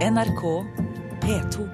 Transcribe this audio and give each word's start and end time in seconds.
NRK 0.00 0.64
P2. 1.20 1.64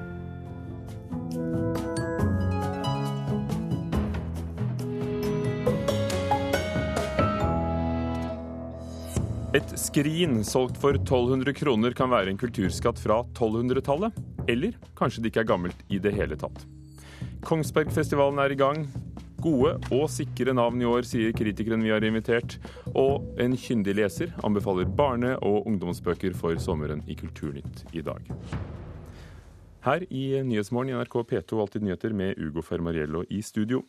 Et 9.54 9.62
skrin 9.78 10.42
solgt 10.42 10.74
for 10.82 10.98
1200 10.98 11.54
kroner 11.54 11.94
kan 11.94 12.10
være 12.10 12.32
en 12.32 12.40
kulturskatt 12.40 12.98
fra 12.98 13.20
1200-tallet. 13.28 14.18
Eller 14.50 14.74
kanskje 14.98 15.22
det 15.22 15.30
ikke 15.30 15.44
er 15.44 15.52
gammelt 15.52 15.86
i 15.86 16.02
det 16.02 16.16
hele 16.18 16.34
tatt. 16.34 16.66
Kongsbergfestivalen 17.46 18.42
er 18.42 18.56
i 18.56 18.58
gang. 18.58 18.88
Gode 19.46 19.76
og 19.94 20.08
sikre 20.10 20.50
navn 20.56 20.80
i 20.82 20.86
år, 20.88 21.04
sier 21.06 21.34
kritikeren 21.36 21.84
vi 21.84 21.92
har 21.94 22.02
invitert. 22.02 22.56
Og 22.98 23.22
en 23.38 23.52
kyndig 23.54 23.94
leser 23.94 24.32
anbefaler 24.42 24.88
barne- 24.90 25.36
og 25.38 25.68
ungdomsbøker 25.70 26.34
for 26.34 26.58
sommeren 26.58 27.04
i 27.06 27.14
Kulturnytt 27.14 27.84
i 27.94 28.02
dag. 28.02 28.26
Her 29.86 30.02
i 30.10 30.24
Nyhetsmorgen 30.42 30.90
i 30.90 30.96
NRK 30.98 31.22
P2 31.30 31.60
Alltid 31.62 31.86
nyheter 31.86 32.10
med 32.10 32.40
Ugo 32.42 32.64
Fermariello 32.66 33.22
i 33.30 33.38
studio. 33.38 33.84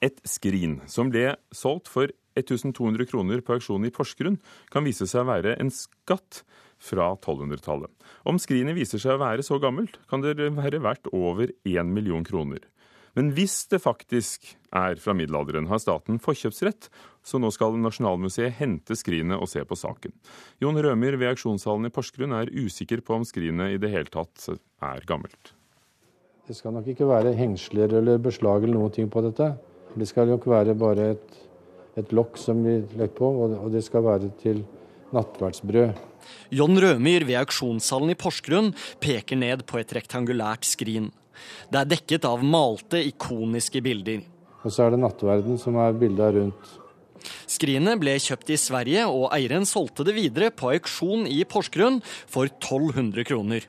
Et 0.00 0.16
skrin 0.24 0.78
som 0.88 1.12
ble 1.12 1.34
solgt 1.52 1.92
for 1.92 2.08
1200 2.40 3.04
kroner 3.10 3.44
på 3.44 3.58
auksjon 3.58 3.84
i 3.84 3.92
Porsgrunn, 3.92 4.40
kan 4.72 4.86
vise 4.86 5.04
seg 5.04 5.26
å 5.26 5.28
være 5.28 5.58
en 5.60 5.68
skatt 5.68 6.40
fra 6.80 7.12
1200-tallet. 7.18 7.92
Om 8.24 8.40
skrinet 8.40 8.78
viser 8.78 9.02
seg 9.02 9.18
å 9.18 9.20
være 9.26 9.44
så 9.44 9.60
gammelt, 9.60 10.00
kan 10.08 10.24
det 10.24 10.38
være 10.56 10.80
verdt 10.80 11.12
over 11.12 11.52
1 11.68 11.92
million 11.92 12.24
kroner. 12.24 12.64
Men 13.18 13.32
hvis 13.34 13.64
det 13.70 13.80
faktisk 13.82 14.52
er 14.76 14.98
fra 15.02 15.14
middelalderen, 15.16 15.66
har 15.70 15.80
staten 15.82 16.20
forkjøpsrett, 16.22 16.88
så 17.26 17.40
nå 17.42 17.50
skal 17.54 17.78
Nasjonalmuseet 17.80 18.58
hente 18.60 18.96
skrinet 18.98 19.40
og 19.40 19.50
se 19.50 19.64
på 19.66 19.78
saken. 19.78 20.14
Jon 20.62 20.78
Rømer 20.78 21.18
ved 21.18 21.32
auksjonshallen 21.32 21.90
i 21.90 21.94
Porsgrunn 21.94 22.36
er 22.36 22.52
usikker 22.54 23.02
på 23.04 23.18
om 23.18 23.26
skrinet 23.26 23.74
i 23.74 23.80
det 23.82 23.90
hele 23.92 24.12
tatt 24.12 24.46
er 24.50 25.06
gammelt. 25.08 25.54
Det 26.46 26.56
skal 26.58 26.74
nok 26.74 26.88
ikke 26.90 27.06
være 27.06 27.36
hengsler 27.38 27.92
eller 28.00 28.22
beslag 28.22 28.64
eller 28.64 28.78
noen 28.78 28.94
ting 28.94 29.10
på 29.10 29.22
dette. 29.26 29.52
Det 29.94 30.06
skal 30.08 30.30
nok 30.30 30.46
være 30.50 30.74
bare 30.78 31.12
et, 31.14 31.40
et 31.98 32.14
lokk 32.14 32.38
som 32.38 32.62
blir 32.64 32.86
lagt 32.98 33.16
på, 33.18 33.26
og 33.26 33.68
det 33.74 33.82
skal 33.86 34.06
være 34.06 34.30
til 34.40 34.64
nattverdsbrød. 35.14 36.06
John 36.54 36.78
Rømyr 36.78 37.26
ved 37.26 37.38
auksjonshallen 37.40 38.12
i 38.14 38.18
Porsgrunn 38.18 38.72
peker 39.02 39.38
ned 39.38 39.64
på 39.66 39.80
et 39.80 39.94
rektangulært 39.96 40.66
skrin. 40.68 41.10
Det 41.70 41.80
er 41.80 41.90
dekket 41.94 42.28
av 42.28 42.44
malte, 42.44 43.00
ikoniske 43.12 43.82
bilder. 43.84 44.22
Og 44.60 44.72
så 44.72 44.86
er 44.86 44.94
det 44.94 45.00
nattverden 45.00 45.58
som 45.60 45.78
er 45.80 45.96
bilda 45.96 46.30
rundt. 46.36 46.76
Skrinet 47.50 48.00
ble 48.00 48.14
kjøpt 48.20 48.52
i 48.54 48.58
Sverige, 48.60 49.04
og 49.08 49.28
eieren 49.36 49.66
solgte 49.68 50.06
det 50.08 50.16
videre 50.16 50.50
på 50.54 50.72
auksjon 50.74 51.26
i 51.28 51.42
Porsgrunn 51.48 52.00
for 52.04 52.48
1200 52.48 53.26
kroner. 53.28 53.66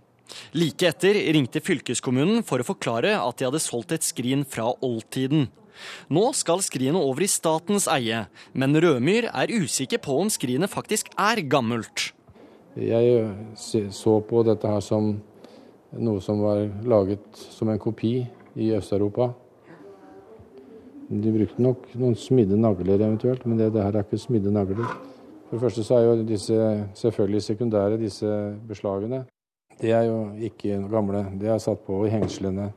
Like 0.55 0.87
etter 0.87 1.17
ringte 1.35 1.59
fylkeskommunen 1.63 2.45
for 2.47 2.61
å 2.61 2.67
forklare 2.67 3.17
at 3.19 3.39
de 3.39 3.49
hadde 3.49 3.63
solgt 3.63 3.91
et 3.95 4.07
skrin 4.07 4.45
fra 4.47 4.69
oldtiden. 4.79 5.49
Nå 6.13 6.23
skal 6.37 6.61
skrinet 6.63 7.01
over 7.01 7.25
i 7.25 7.31
statens 7.31 7.87
eie, 7.91 8.25
men 8.53 8.77
Rødmyr 8.77 9.27
er 9.31 9.51
usikker 9.51 10.01
på 10.03 10.19
om 10.21 10.31
skrinet 10.31 10.71
faktisk 10.71 11.11
er 11.19 11.41
gammelt. 11.51 12.11
Jeg 12.79 13.27
så 13.91 14.19
på 14.23 14.43
dette 14.47 14.69
her 14.69 14.83
som 14.85 15.17
noe 15.99 16.21
som 16.23 16.39
var 16.43 16.63
laget 16.87 17.25
som 17.51 17.69
en 17.69 17.79
kopi 17.79 18.21
i 18.55 18.71
Øst-Europa. 18.75 19.31
De 21.11 21.33
brukte 21.35 21.63
nok 21.63 21.89
noen 21.99 22.15
smidde 22.15 22.59
nagler 22.59 23.01
eventuelt, 23.01 23.43
men 23.45 23.59
det, 23.59 23.73
det 23.75 23.83
her 23.83 23.97
er 23.99 24.05
ikke 24.05 24.21
smidde 24.21 24.53
nagler. 24.53 24.87
For 25.49 25.57
det 25.57 25.65
første 25.65 25.83
så 25.83 25.97
er 25.97 26.05
jo 26.07 26.23
disse 26.23 26.57
selvfølgelig 26.95 27.43
sekundære, 27.43 27.99
disse 27.99 28.31
beslagene. 28.69 29.25
Det 29.81 29.91
er 29.91 30.05
jo 30.07 30.17
ikke 30.39 30.79
gamle. 30.91 31.25
det 31.41 31.49
er 31.51 31.59
satt 31.59 31.83
på 31.83 32.05
i 32.05 32.13
hengslene. 32.13 32.69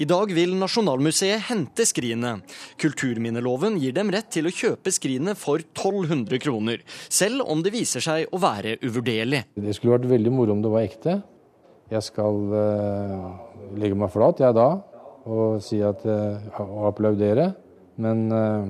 I 0.00 0.06
dag 0.08 0.30
vil 0.32 0.54
Nasjonalmuseet 0.56 1.42
hente 1.50 1.84
skrinet. 1.84 2.46
Kulturminneloven 2.80 3.76
gir 3.82 3.92
dem 3.92 4.08
rett 4.14 4.30
til 4.32 4.48
å 4.48 4.54
kjøpe 4.54 4.92
skrinet 4.94 5.36
for 5.36 5.60
1200 5.60 6.40
kroner, 6.40 6.80
selv 7.10 7.44
om 7.44 7.60
det 7.60 7.74
viser 7.74 8.00
seg 8.00 8.30
å 8.32 8.40
være 8.40 8.78
uvurderlig. 8.80 9.42
Det 9.58 9.74
skulle 9.76 9.98
vært 9.98 10.08
veldig 10.14 10.32
moro 10.32 10.56
om 10.56 10.62
det 10.64 10.72
var 10.72 10.86
ekte. 10.86 11.18
Jeg 11.90 12.06
skal 12.06 12.36
uh, 12.54 13.30
legge 13.74 13.98
meg 13.98 14.12
flat, 14.14 14.38
jeg 14.38 14.54
da, 14.54 14.68
og 15.26 15.58
si 15.64 15.80
at 15.82 16.04
uh, 16.06 16.60
og 16.62 16.86
applaudere. 16.92 17.50
Men 18.00 18.28
uh, 18.30 18.68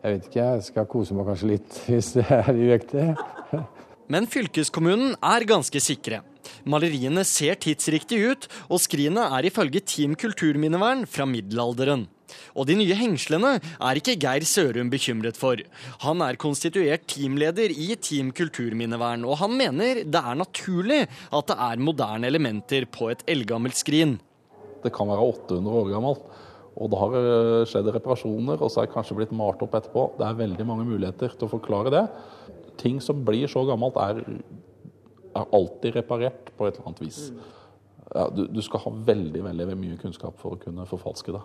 jeg 0.00 0.14
vet 0.14 0.28
ikke, 0.30 0.46
jeg 0.46 0.64
skal 0.70 0.88
kose 0.88 1.16
meg 1.16 1.28
kanskje 1.28 1.50
litt 1.52 1.80
hvis 1.90 2.14
det 2.16 2.24
er 2.32 2.52
uvektig. 2.52 3.10
Men 4.12 4.28
fylkeskommunen 4.28 5.14
er 5.24 5.46
ganske 5.48 5.80
sikre. 5.80 6.22
Maleriene 6.68 7.24
ser 7.28 7.56
tidsriktig 7.60 8.18
ut, 8.24 8.48
og 8.68 8.80
skrinet 8.84 9.32
er 9.32 9.48
ifølge 9.48 9.80
Team 9.80 10.16
Kulturminnevern 10.16 11.06
fra 11.08 11.24
middelalderen. 11.28 12.04
Og 12.54 12.68
de 12.68 12.76
nye 12.78 12.96
hengslene 12.98 13.56
er 13.60 14.00
ikke 14.00 14.16
Geir 14.20 14.46
Sørum 14.48 14.90
bekymret 14.92 15.38
for. 15.38 15.60
Han 16.04 16.22
er 16.24 16.40
konstituert 16.40 17.06
teamleder 17.10 17.72
i 17.74 17.94
Team 17.96 18.32
Kulturminnevern, 18.36 19.26
og 19.28 19.40
han 19.42 19.56
mener 19.58 20.02
det 20.04 20.22
er 20.22 20.40
naturlig 20.40 21.02
at 21.06 21.50
det 21.50 21.58
er 21.68 21.84
moderne 21.84 22.30
elementer 22.30 22.88
på 22.90 23.10
et 23.12 23.24
eldgammelt 23.30 23.78
skrin. 23.78 24.18
Det 24.84 24.92
kan 24.94 25.08
være 25.08 25.30
800 25.32 25.80
år 25.80 25.94
gammelt. 25.94 26.26
Og 26.74 26.90
det 26.90 26.98
har 26.98 27.12
eh, 27.14 27.60
skjedd 27.70 27.88
reparasjoner, 27.94 28.58
og 28.58 28.70
så 28.72 28.82
er 28.82 28.88
det 28.88 28.96
kanskje 28.96 29.14
blitt 29.20 29.34
malt 29.36 29.60
opp 29.62 29.76
etterpå. 29.78 30.08
Det 30.18 30.26
er 30.26 30.40
veldig 30.40 30.66
mange 30.66 30.86
muligheter 30.88 31.30
til 31.30 31.46
å 31.46 31.52
forklare 31.52 31.92
det. 31.94 32.02
Ting 32.82 32.98
som 32.98 33.20
blir 33.22 33.46
så 33.50 33.62
gammelt, 33.68 33.94
er 34.02 34.24
er 35.34 35.52
alltid 35.54 35.98
reparert 35.98 36.50
på 36.56 36.66
et 36.68 36.78
eller 36.78 36.90
annet 36.90 37.04
vis. 37.04 37.20
Ja, 38.14 38.28
du, 38.30 38.44
du, 38.46 38.60
skal 38.62 38.78
ha 38.84 38.90
veldig 39.08 39.40
veldig 39.42 39.74
mye 39.74 39.96
kunnskap 39.98 40.36
for 40.38 40.54
å 40.54 40.58
kunne 40.60 40.84
forfalske 40.86 41.32
det. 41.34 41.40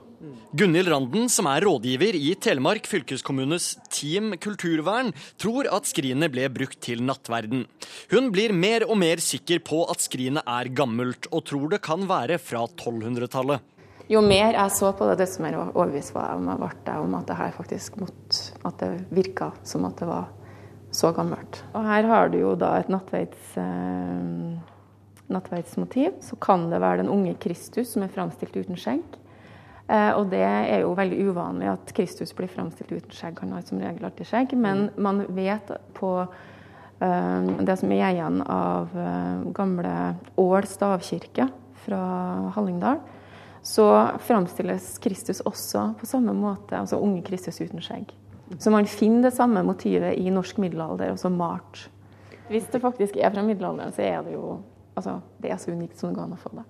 Gunhild 0.59 0.91
Randen, 0.93 1.25
som 1.33 1.49
er 1.49 1.65
rådgiver 1.65 2.13
i 2.13 2.35
Telemark 2.37 2.85
fylkeskommunes 2.85 3.71
Team 3.89 4.35
Kulturvern, 4.37 5.09
tror 5.41 5.65
at 5.73 5.89
skrinet 5.89 6.29
ble 6.35 6.45
brukt 6.53 6.77
til 6.85 7.01
nattverden. 7.07 7.65
Hun 8.13 8.29
blir 8.35 8.53
mer 8.53 8.85
og 8.85 8.99
mer 9.01 9.23
sikker 9.23 9.63
på 9.65 9.81
at 9.89 10.05
skrinet 10.05 10.45
er 10.45 10.69
gammelt, 10.77 11.25
og 11.33 11.47
tror 11.49 11.73
det 11.73 11.81
kan 11.89 12.05
være 12.09 12.37
fra 12.37 12.67
1200-tallet. 12.69 13.65
Jo 14.09 14.21
mer 14.25 14.53
jeg 14.53 14.77
så 14.77 14.93
på 14.97 15.05
det, 15.09 15.19
desto 15.23 15.41
mer 15.41 15.57
overbevist 15.63 16.13
var 16.13 16.31
jeg 16.35 17.01
om 17.01 17.17
at 17.17 17.29
det 17.29 17.37
her 17.37 17.53
faktisk 17.57 17.97
måtte, 18.01 18.53
at 18.65 18.77
det 18.81 18.95
virka 19.13 19.51
som 19.65 19.89
at 19.89 19.97
det 20.01 20.09
var 20.09 20.29
så 20.93 21.11
gammelt. 21.17 21.63
Og 21.73 21.85
her 21.85 22.05
har 22.09 22.29
du 22.29 22.39
jo 22.41 22.55
da 22.57 22.75
et 22.79 22.89
nattverds, 22.89 23.57
eh, 23.57 24.77
nattverdsmotiv. 25.33 26.19
Så 26.25 26.37
kan 26.41 26.67
det 26.71 26.81
være 26.81 27.03
den 27.03 27.11
unge 27.13 27.35
Kristus 27.41 27.93
som 27.93 28.05
er 28.05 28.13
framstilt 28.13 28.55
uten 28.57 28.79
skjegg. 28.79 29.17
Eh, 29.89 30.11
og 30.13 30.29
det 30.29 30.43
er 30.45 30.83
jo 30.83 30.93
veldig 30.97 31.23
uvanlig 31.31 31.71
at 31.71 31.93
Kristus 31.97 32.33
blir 32.37 32.51
framstilt 32.51 32.91
uten 32.93 33.15
skjegg. 33.15 33.39
Han 33.41 33.55
har 33.55 33.65
som 33.65 33.81
regel 33.81 34.05
alltid 34.05 34.29
skjegg. 34.29 34.53
Men 34.59 34.89
man 35.01 35.23
vet 35.33 35.71
på 35.97 36.11
eh, 36.21 37.49
det 37.65 37.77
som 37.81 37.93
er 37.95 38.05
igjen 38.11 38.43
av 38.45 38.93
eh, 38.93 39.47
gamle 39.57 39.95
Ål 40.37 40.69
stavkirke 40.69 41.49
fra 41.85 42.01
Hallingdal, 42.55 42.99
så 43.65 43.85
framstilles 44.23 44.97
Kristus 45.03 45.41
også 45.47 45.93
på 45.99 46.07
samme 46.07 46.33
måte, 46.35 46.77
altså 46.77 46.99
unge 47.01 47.23
Kristus 47.27 47.59
uten 47.61 47.81
skjegg. 47.83 48.11
Så 48.57 48.71
man 48.73 48.87
finner 48.89 49.27
det 49.27 49.35
samme 49.37 49.61
motivet 49.63 50.17
i 50.17 50.31
norsk 50.33 50.57
middelalder, 50.61 51.13
også 51.13 51.29
malt. 51.33 51.87
Hvis 52.49 52.65
det 52.73 52.81
faktisk 52.81 53.17
er 53.17 53.29
fra 53.33 53.43
middelalderen, 53.45 53.93
så 53.93 54.05
er 54.05 54.23
det 54.25 54.33
jo 54.33 54.57
altså, 54.99 55.19
det 55.41 55.53
er 55.53 55.61
så 55.61 55.73
unikt 55.73 55.99
som 55.99 56.11
det 56.11 56.19
går 56.19 56.27
an 56.27 56.37
å 56.37 56.41
få 56.41 56.53
det. 56.59 56.65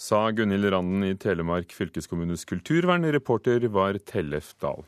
Sa 0.00 0.22
Gunhild 0.32 0.70
Randen 0.72 1.04
i 1.04 1.16
Telemark 1.20 1.74
fylkeskommunes 1.76 2.46
kulturvern. 2.48 3.04
Reporter 3.12 3.66
var 3.68 3.98
Tellef 4.08 4.54
Dahl. 4.62 4.86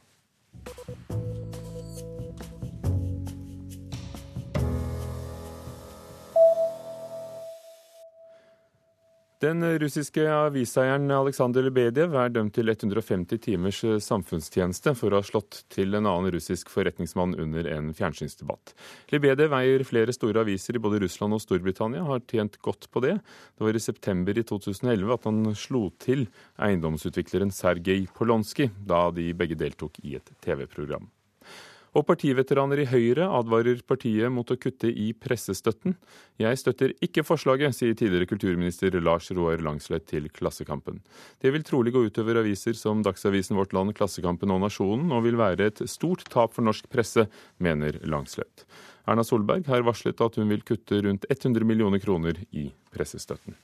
Den 9.42 9.65
russiske 9.83 10.22
aviseieren 10.30 11.10
Aleksandr 11.10 11.65
Lebedev 11.66 12.12
er 12.15 12.28
dømt 12.30 12.53
til 12.54 12.71
150 12.71 13.41
timers 13.42 13.80
eh, 13.83 13.97
samfunnstjeneste 13.98 14.92
for 14.94 15.10
å 15.10 15.18
ha 15.18 15.27
slått 15.27 15.65
til 15.74 15.97
en 15.98 16.06
annen 16.06 16.30
russisk 16.30 16.68
forretningsmann 16.71 17.34
under 17.42 17.66
en 17.72 17.89
fjernsynsdebatt. 17.98 18.71
Lebedev 19.10 19.56
eier 19.59 19.83
flere 19.89 20.15
store 20.15 20.44
aviser 20.47 20.78
i 20.78 20.83
både 20.84 21.00
Russland 21.03 21.34
og 21.34 21.42
Storbritannia, 21.42 22.04
har 22.06 22.22
tjent 22.30 22.60
godt 22.62 22.86
på 22.94 23.03
det. 23.03 23.16
Det 23.59 23.66
var 23.66 23.74
i 23.74 23.83
september 23.83 24.39
i 24.39 24.44
2011 24.47 25.10
at 25.16 25.27
han 25.27 25.41
slo 25.59 25.88
til 25.98 26.28
eiendomsutvikleren 26.62 27.50
Sergej 27.50 28.06
Polonskij, 28.15 28.71
da 28.78 29.09
de 29.10 29.27
begge 29.34 29.59
deltok 29.59 29.98
i 30.06 30.15
et 30.21 30.33
TV-program. 30.47 31.10
Og 31.92 32.06
partiveteraner 32.09 32.80
i 32.80 32.86
Høyre 32.89 33.27
advarer 33.36 33.83
partiet 33.84 34.33
mot 34.33 34.48
å 34.48 34.56
kutte 34.56 34.89
i 34.89 35.10
pressestøtten. 35.12 35.97
Jeg 36.41 36.60
støtter 36.60 36.94
ikke 37.04 37.24
forslaget, 37.27 37.77
sier 37.77 37.97
tidligere 37.98 38.30
kulturminister 38.30 38.97
Lars 39.03 39.28
Roar 39.36 39.60
Langslett 39.65 40.06
til 40.09 40.30
Klassekampen. 40.33 41.03
Det 41.42 41.53
vil 41.53 41.66
trolig 41.68 41.92
gå 41.92 42.06
utover 42.09 42.41
aviser 42.41 42.78
som 42.78 43.04
Dagsavisen 43.04 43.59
Vårt 43.60 43.77
Land, 43.77 43.92
Klassekampen 43.98 44.54
og 44.54 44.62
Nasjonen, 44.65 45.12
og 45.12 45.27
vil 45.27 45.36
være 45.41 45.68
et 45.68 45.84
stort 45.91 46.24
tap 46.33 46.56
for 46.56 46.65
norsk 46.65 46.89
presse, 46.92 47.27
mener 47.60 48.00
Langslett. 48.09 48.65
Erna 49.04 49.24
Solberg 49.27 49.68
har 49.68 49.84
varslet 49.84 50.21
at 50.24 50.38
hun 50.41 50.48
vil 50.48 50.65
kutte 50.65 51.03
rundt 51.04 51.28
100 51.28 51.66
millioner 51.68 52.00
kroner 52.00 52.41
i 52.56 52.71
pressestøtten. 52.95 53.59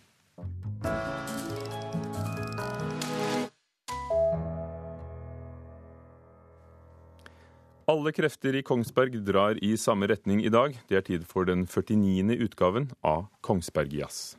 Alle 7.88 8.10
krefter 8.12 8.52
i 8.52 8.60
Kongsberg 8.60 9.14
drar 9.24 9.56
i 9.64 9.70
samme 9.80 10.04
retning 10.10 10.42
i 10.44 10.50
dag. 10.52 10.74
Det 10.90 10.96
er 10.98 11.04
tid 11.06 11.22
for 11.24 11.48
den 11.48 11.62
49. 11.64 12.34
utgaven 12.44 12.90
av 13.00 13.30
Kongsberg 13.40 13.94
Jazz. 13.96 14.36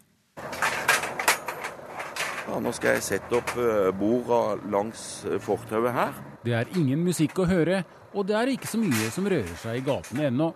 Ja, 2.46 2.60
nå 2.62 2.70
skal 2.78 3.00
jeg 3.00 3.06
sette 3.08 3.40
opp 3.40 3.56
eh, 3.58 3.90
borda 3.98 4.60
langs 4.70 5.26
eh, 5.26 5.42
fortauet 5.42 5.98
her. 5.98 6.14
Det 6.46 6.54
er 6.60 6.70
ingen 6.78 7.02
musikk 7.08 7.42
å 7.42 7.48
høre, 7.50 7.80
og 8.14 8.28
det 8.30 8.38
er 8.38 8.52
ikke 8.54 8.70
så 8.70 8.78
mye 8.84 9.10
som 9.16 9.26
rører 9.26 9.58
seg 9.64 9.80
i 9.80 9.86
gatene 9.88 10.30
ennå. 10.30 10.52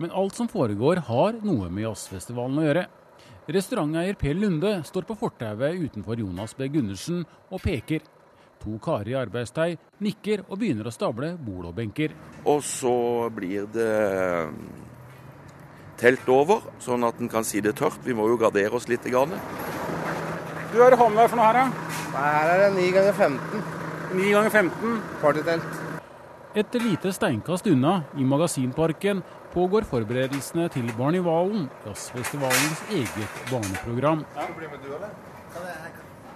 Men 0.00 0.16
alt 0.16 0.40
som 0.40 0.48
foregår 0.48 1.02
har 1.10 1.36
noe 1.44 1.68
med 1.68 1.90
jazzfestivalen 1.90 2.62
å 2.62 2.64
gjøre. 2.70 2.86
Restauranteier 3.52 4.16
Per 4.16 4.40
Lunde 4.40 4.78
står 4.88 5.04
på 5.04 5.18
fortauet 5.26 5.76
utenfor 5.76 6.24
Jonas 6.24 6.56
B. 6.56 6.72
Gundersen 6.72 7.20
og 7.50 7.60
peker. 7.68 8.00
To 8.60 8.76
karer 8.82 9.08
i 9.08 9.16
arbeidstøy 9.16 9.76
nikker 10.04 10.44
og 10.48 10.58
begynner 10.60 10.88
å 10.88 10.92
stable 10.92 11.32
bord 11.40 11.70
og 11.70 11.76
benker. 11.78 12.12
Og 12.44 12.60
så 12.66 12.92
blir 13.32 13.64
det 13.72 13.92
telt 16.00 16.28
over, 16.32 16.64
sånn 16.80 17.04
at 17.08 17.20
en 17.20 17.30
kan 17.32 17.44
si 17.44 17.60
det 17.64 17.74
tørt. 17.80 18.00
Vi 18.04 18.16
må 18.16 18.28
jo 18.28 18.38
gardere 18.40 18.76
oss 18.76 18.88
litt. 18.88 19.04
Grann. 19.10 19.32
Du 20.72 20.80
er 20.84 20.96
har 20.96 21.08
med 21.10 21.28
for 21.28 21.40
noe 21.40 21.48
her, 21.48 21.56
da? 21.56 21.88
Her 22.14 22.52
er 22.52 22.60
det 22.66 22.70
9 22.76 22.90
ganger 22.96 23.16
15. 23.16 23.64
9 24.18 24.34
ganger 24.36 24.50
15. 24.50 25.00
Partytelt. 25.22 25.80
Et 26.60 26.78
lite 26.82 27.12
steinkast 27.14 27.66
unna, 27.70 28.00
i 28.18 28.26
Magasinparken, 28.26 29.22
pågår 29.54 29.86
forberedelsene 29.86 30.68
til 30.74 30.90
Barnivalen, 30.98 31.68
jazzfestivalens 31.86 32.84
eget 32.90 33.42
barneprogram. 33.50 34.24
Ja, 34.36 34.46
blir 34.56 34.70
med 34.72 34.82
du, 34.82 34.94
eller? 34.94 35.12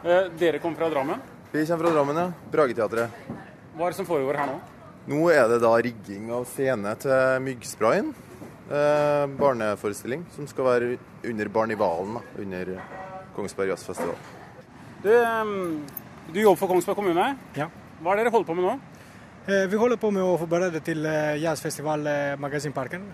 Eh, 0.05 0.31
dere 0.39 0.61
kom 0.63 0.77
fra 0.79 0.91
Drammen? 0.93 1.34
Vi 1.55 1.67
kommer 1.67 1.85
fra 1.85 1.91
Drammen, 1.95 2.17
ja. 2.19 2.33
Brageteatret. 2.51 3.11
Hva 3.79 3.87
er 3.87 3.93
det 3.93 3.97
som 4.01 4.07
foregår 4.09 4.35
her 4.41 4.49
nå? 4.51 4.55
Nå 5.07 5.19
er 5.31 5.45
det 5.53 5.61
da 5.63 5.69
rigging 5.87 6.33
av 6.35 6.49
scene 6.51 6.95
til 6.99 7.45
Myggsprayen. 7.45 8.09
Eh, 8.75 9.27
barneforestilling 9.39 10.25
som 10.35 10.49
skal 10.51 10.67
være 10.67 10.89
under 11.31 11.53
Barnivalen, 11.55 12.17
da, 12.19 12.25
under 12.43 12.73
Kongsberg 13.37 13.71
Jazzfestival. 13.71 14.19
Du, 15.05 15.13
du 16.35 16.41
jobber 16.41 16.59
for 16.59 16.75
Kongsberg 16.75 16.99
kommune. 16.99 17.29
Ja. 17.55 17.69
Hva 18.01 18.17
er 18.17 18.19
det 18.19 18.27
dere 18.27 18.35
holder 18.35 18.51
på 18.51 18.59
med 18.59 18.67
nå? 18.67 18.75
Eh, 19.47 19.71
vi 19.71 19.83
holder 19.85 20.03
på 20.03 20.11
med 20.19 20.27
å 20.27 20.35
forberede 20.43 20.83
til 20.83 21.07
eh, 21.07 21.39
jazzfestival 21.45 22.11
Magasinparken. 22.43 23.07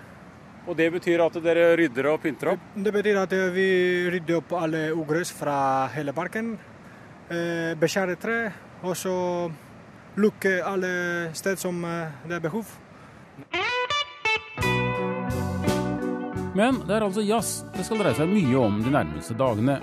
Og 0.64 0.80
det 0.80 0.88
betyr 0.96 1.26
at 1.28 1.36
dere 1.44 1.74
rydder 1.76 2.14
og 2.14 2.24
pynter 2.24 2.54
opp? 2.56 2.72
Det 2.72 2.96
betyr 2.96 3.20
at 3.20 3.38
vi 3.52 3.70
rydder 4.16 4.40
opp 4.40 4.56
alle 4.64 4.86
ugress 4.96 5.36
fra 5.36 5.60
hele 5.92 6.16
parken 6.16 6.54
beskjære 7.30 8.16
tre, 8.18 8.38
og 8.82 8.96
så 8.98 9.16
lukke 10.16 10.60
alle 10.66 11.30
steder 11.36 11.60
som 11.60 11.84
eh, 11.84 12.08
det 12.28 12.38
er 12.38 12.44
behov. 12.44 12.64
Men 16.54 16.80
det 16.86 16.96
er 16.96 17.06
altså 17.06 17.22
jazz 17.22 17.60
det 17.76 17.86
skal 17.86 18.02
dreie 18.02 18.18
seg 18.18 18.32
mye 18.32 18.58
om 18.58 18.80
de 18.82 18.90
nærmeste 18.92 19.36
dagene. 19.38 19.78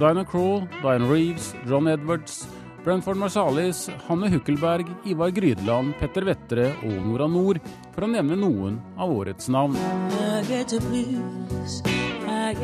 Diana 0.00 0.24
Crawl, 0.24 0.64
Diana 0.80 1.10
Reeves, 1.10 1.52
John 1.68 1.90
Edwards, 1.90 2.46
Brenford 2.84 3.18
Marsalis, 3.20 3.90
Hanne 4.06 4.30
Hukkelberg, 4.32 4.88
Ivar 5.04 5.30
Grydeland, 5.36 5.92
Petter 6.00 6.24
Vettere 6.24 6.70
og 6.80 6.94
Nora 7.04 7.28
Nord, 7.28 7.60
for 7.92 8.06
å 8.06 8.08
nevne 8.08 8.38
noen 8.40 8.80
av 8.96 9.12
årets 9.12 9.50
navn. 9.52 9.76
I 9.76 10.40
get 10.48 10.68
the 10.72 10.80
blues, 10.88 11.82
high, 12.24 12.54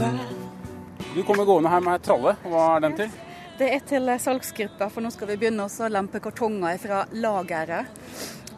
Du 0.00 1.22
kommer 1.22 1.44
gående 1.44 1.68
her 1.68 1.82
med 1.84 1.98
ei 1.98 2.02
tralle. 2.04 2.32
Hva 2.48 2.60
er 2.76 2.84
den 2.86 2.94
til? 2.96 3.10
Det 3.60 3.66
er 3.74 3.82
til 3.84 4.12
salgsgruppa, 4.24 4.86
for 4.88 5.04
nå 5.04 5.10
skal 5.12 5.28
vi 5.28 5.36
begynne 5.42 5.66
å 5.68 5.88
lempe 5.92 6.22
kartonger 6.24 6.78
fra 6.80 7.02
lageret. 7.12 7.98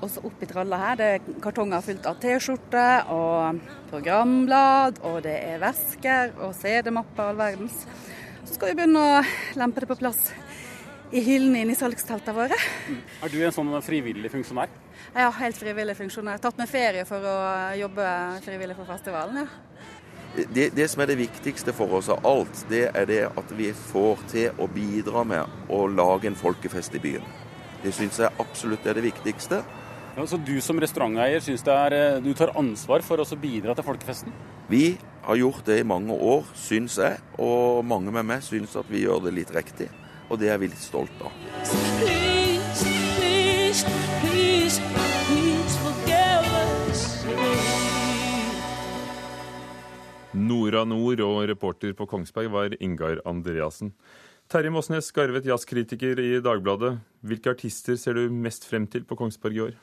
Og 0.02 0.10
så 0.10 0.22
oppi 0.26 0.46
tralla 0.50 0.78
her, 0.78 1.00
det 1.00 1.08
er 1.16 1.40
kartonger 1.42 1.82
fylt 1.82 2.06
av 2.06 2.20
T-skjorter 2.22 3.10
og 3.10 3.58
programblad, 3.90 5.00
og 5.06 5.18
det 5.26 5.34
er 5.48 5.58
vesker 5.62 6.36
og 6.42 6.54
CD-mapper 6.58 7.32
all 7.32 7.42
verdens. 7.42 7.82
Så 8.44 8.54
skal 8.54 8.70
vi 8.70 8.78
begynne 8.78 9.02
å 9.02 9.18
lempe 9.58 9.82
det 9.82 9.90
på 9.90 9.98
plass 9.98 10.28
i 11.10 11.24
hyllene 11.26 11.64
inn 11.64 11.74
i 11.74 11.78
salgsteltene 11.78 12.38
våre. 12.38 12.58
Er 13.22 13.34
du 13.34 13.40
en 13.42 13.54
sånn 13.54 13.74
frivillig 13.82 14.30
funksjonær? 14.32 14.70
Ja, 15.16 15.26
helt 15.42 15.58
frivillig 15.58 15.98
funksjonær. 15.98 16.38
Tatt 16.42 16.58
med 16.62 16.70
ferie 16.70 17.02
for 17.08 17.26
å 17.26 17.36
jobbe 17.82 18.08
frivillig 18.46 18.78
for 18.78 18.94
festivalen, 18.94 19.42
ja. 19.42 19.71
Det, 20.32 20.70
det, 20.72 20.88
som 20.88 21.02
er 21.04 21.10
det 21.10 21.18
viktigste 21.20 21.74
for 21.76 21.92
oss 21.98 22.08
av 22.12 22.24
alt, 22.26 22.64
det 22.70 22.86
er 22.96 23.06
det 23.08 23.22
at 23.28 23.52
vi 23.56 23.68
får 23.76 24.22
til 24.32 24.62
å 24.62 24.68
bidra 24.72 25.26
med 25.28 25.68
å 25.68 25.84
lage 25.92 26.30
en 26.30 26.38
folkefest 26.38 26.96
i 26.96 27.02
byen. 27.04 27.26
Det 27.82 27.92
syns 27.92 28.20
jeg 28.22 28.32
absolutt 28.40 28.86
er 28.86 28.96
det 28.96 29.04
viktigste. 29.04 29.60
Ja, 30.16 30.24
så 30.28 30.36
du 30.36 30.54
som 30.64 30.80
restauranteier 30.80 31.40
syns 31.40 31.64
du 31.64 32.32
tar 32.36 32.56
ansvar 32.56 33.04
for 33.04 33.20
å 33.20 33.26
bidra 33.36 33.74
til 33.76 33.84
folkefesten? 33.84 34.32
Vi 34.68 34.96
har 35.26 35.36
gjort 35.36 35.66
det 35.66 35.80
i 35.80 35.86
mange 35.86 36.12
år, 36.12 36.48
syns 36.56 36.98
jeg. 37.00 37.20
Og 37.38 37.84
mange 37.84 38.12
med 38.12 38.28
meg 38.28 38.44
syns 38.44 38.76
at 38.76 38.88
vi 38.88 39.04
gjør 39.04 39.26
det 39.26 39.36
litt 39.36 39.54
riktig. 39.54 39.88
Og 40.30 40.40
det 40.40 40.52
er 40.52 40.60
vi 40.60 40.72
litt 40.72 40.80
stolt 40.80 41.24
av. 41.24 41.32
Please, 42.00 42.84
please, 43.20 43.84
please, 44.20 44.80
please 44.80 45.11
Nora 50.32 50.86
Nord 50.88 51.20
og 51.20 51.42
reporter 51.50 51.92
på 51.96 52.06
Kongsberg 52.08 52.52
var 52.52 52.76
Ingar 52.80 53.18
Andreassen. 53.28 53.90
Terje 54.48 54.72
Mossnes, 54.72 55.10
skarvet 55.12 55.44
jazzkritiker 55.44 56.20
i 56.20 56.38
Dagbladet. 56.44 56.94
Hvilke 57.20 57.52
artister 57.52 57.98
ser 58.00 58.16
du 58.16 58.32
mest 58.32 58.64
frem 58.68 58.86
til 58.88 59.04
på 59.08 59.16
Kongsberg 59.16 59.58
i 59.58 59.62
år? 59.66 59.74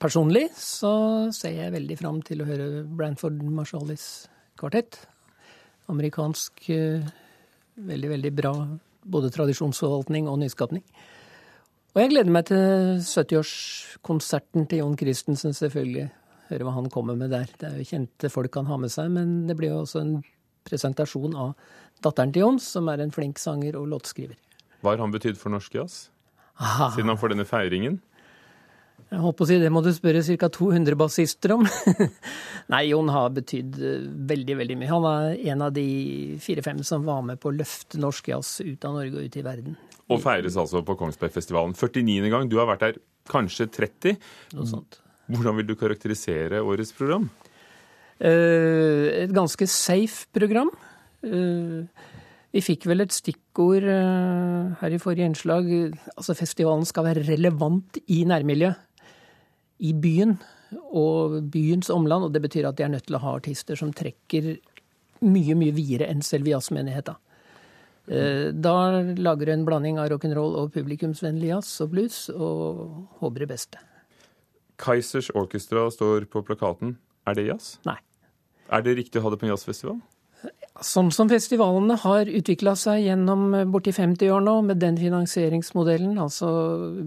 Personlig 0.00 0.46
så 0.56 0.92
ser 1.34 1.56
jeg 1.58 1.74
veldig 1.74 1.96
fram 1.98 2.22
til 2.26 2.42
å 2.42 2.46
høre 2.48 2.68
Branford 2.86 3.42
Marshallis 3.42 4.06
kvartett. 4.58 5.00
Amerikansk 5.90 6.70
eh, 6.70 7.10
veldig, 7.74 8.12
veldig 8.14 8.32
bra 8.38 8.54
både 9.02 9.32
tradisjonsforvaltning 9.34 10.30
og 10.30 10.38
nyskapning. 10.44 10.86
Og 11.90 12.04
jeg 12.04 12.12
gleder 12.12 12.30
meg 12.30 12.46
til 12.46 13.02
70-årskonserten 13.02 14.70
til 14.70 14.84
Jon 14.84 14.98
Christensen, 14.98 15.56
selvfølgelig 15.58 16.06
høre 16.50 16.66
hva 16.68 16.76
han 16.76 16.90
kommer 16.92 17.18
med 17.18 17.32
der. 17.34 17.48
Det 17.60 17.68
er 17.68 17.80
jo 17.80 17.88
kjente 17.88 18.30
folk 18.32 18.60
han 18.60 18.68
har 18.70 18.80
med 18.82 18.92
seg, 18.92 19.10
men 19.14 19.40
det 19.48 19.56
blir 19.58 19.72
jo 19.72 19.82
også 19.84 20.02
en 20.02 20.14
presentasjon 20.68 21.34
av 21.38 21.54
datteren 22.04 22.32
til 22.34 22.46
Jons, 22.46 22.68
som 22.76 22.88
er 22.92 23.02
en 23.02 23.14
flink 23.14 23.40
sanger 23.40 23.78
og 23.80 23.88
låtskriver. 23.92 24.38
Hva 24.80 24.94
har 24.94 25.02
han 25.02 25.12
betydd 25.12 25.40
for 25.40 25.52
norsk 25.52 25.74
jazz? 25.76 26.06
Siden 26.94 27.08
han 27.08 27.20
får 27.20 27.34
denne 27.34 27.48
feiringen? 27.48 28.00
Jeg 29.10 29.22
håper 29.24 29.42
å 29.42 29.48
si 29.48 29.56
Det 29.58 29.70
må 29.72 29.80
du 29.82 29.90
spørre 29.94 30.22
ca. 30.22 30.48
200 30.54 30.96
bassister 30.98 31.56
om. 31.56 31.64
Nei, 32.72 32.84
Jon 32.92 33.10
har 33.10 33.32
betydd 33.34 33.78
eh, 33.82 34.04
veldig 34.30 34.56
veldig 34.60 34.76
mye. 34.78 34.90
Han 34.92 35.06
er 35.10 35.40
en 35.54 35.64
av 35.66 35.74
de 35.74 35.86
fire-fem 36.42 36.84
som 36.86 37.06
var 37.08 37.24
med 37.26 37.40
på 37.42 37.50
å 37.50 37.56
løfte 37.56 37.98
norsk 38.00 38.30
jazz 38.30 38.60
ut 38.62 38.86
av 38.86 39.00
Norge 39.00 39.16
og 39.16 39.26
ut 39.26 39.38
i 39.40 39.44
verden. 39.46 39.78
Og 40.10 40.22
feires 40.22 40.58
altså 40.58 40.84
på 40.86 40.94
Kongsbergfestivalen. 41.00 41.74
49. 41.74 42.30
gang. 42.30 42.50
Du 42.50 42.58
har 42.60 42.70
vært 42.70 42.86
der 42.86 43.00
kanskje 43.30 43.66
30. 43.70 44.20
Noe 44.54 44.70
sånt. 44.70 45.00
Hvordan 45.30 45.60
vil 45.60 45.68
du 45.68 45.76
karakterisere 45.78 46.62
årets 46.66 46.92
program? 46.96 47.28
Uh, 48.20 49.08
et 49.24 49.32
ganske 49.32 49.64
safe 49.70 50.26
program. 50.34 50.68
Uh, 51.24 51.86
vi 52.50 52.62
fikk 52.64 52.84
vel 52.90 53.04
et 53.04 53.14
stikkord 53.14 53.86
uh, 53.86 54.74
her 54.82 54.96
i 54.96 55.00
forrige 55.00 55.30
innslag. 55.30 55.70
Altså 56.16 56.36
festivalen 56.36 56.84
skal 56.88 57.06
være 57.06 57.24
relevant 57.30 58.00
i 58.12 58.24
nærmiljøet. 58.28 58.76
I 59.80 59.94
byen 59.96 60.34
og 60.92 61.38
byens 61.48 61.88
omland. 61.94 62.26
Og 62.26 62.34
det 62.34 62.44
betyr 62.44 62.68
at 62.68 62.76
de 62.76 62.84
er 62.84 62.92
nødt 62.92 63.06
til 63.08 63.16
å 63.16 63.24
ha 63.24 63.36
artister 63.38 63.78
som 63.78 63.94
trekker 63.96 64.52
mye, 65.24 65.56
mye 65.56 65.72
videre 65.76 66.10
enn 66.12 66.20
selve 66.24 66.52
jazzmenigheta. 66.52 67.16
Da 68.10 68.74
lager 69.22 69.46
du 69.46 69.52
en 69.54 69.64
blanding 69.68 70.00
av 70.02 70.08
rock'n'roll 70.10 70.56
og 70.58 70.72
publikumsvennlig 70.74 71.52
jazz 71.52 71.84
og 71.84 71.92
blues, 71.92 72.24
og 72.32 73.20
håper 73.22 73.44
det 73.44 73.50
beste. 73.52 73.84
Kaizers 74.80 75.30
Orchestra 75.36 75.86
står 75.92 76.26
på 76.32 76.42
plakaten. 76.46 76.96
Er 77.28 77.36
det 77.36 77.46
jazz? 77.50 77.74
Nei. 77.86 77.98
Er 78.70 78.82
det 78.86 78.96
riktig 78.96 79.20
å 79.20 79.26
ha 79.26 79.32
det 79.32 79.40
på 79.40 79.48
en 79.48 79.52
jazzfestival? 79.52 80.00
Sånn 80.80 81.10
som 81.12 81.28
festivalene 81.28 81.98
har 82.00 82.28
utvikla 82.30 82.72
seg 82.78 83.02
gjennom 83.04 83.50
borti 83.72 83.92
50 83.92 84.30
år 84.32 84.44
nå, 84.46 84.54
med 84.70 84.78
den 84.80 84.96
finansieringsmodellen, 84.96 86.14
altså 86.22 86.48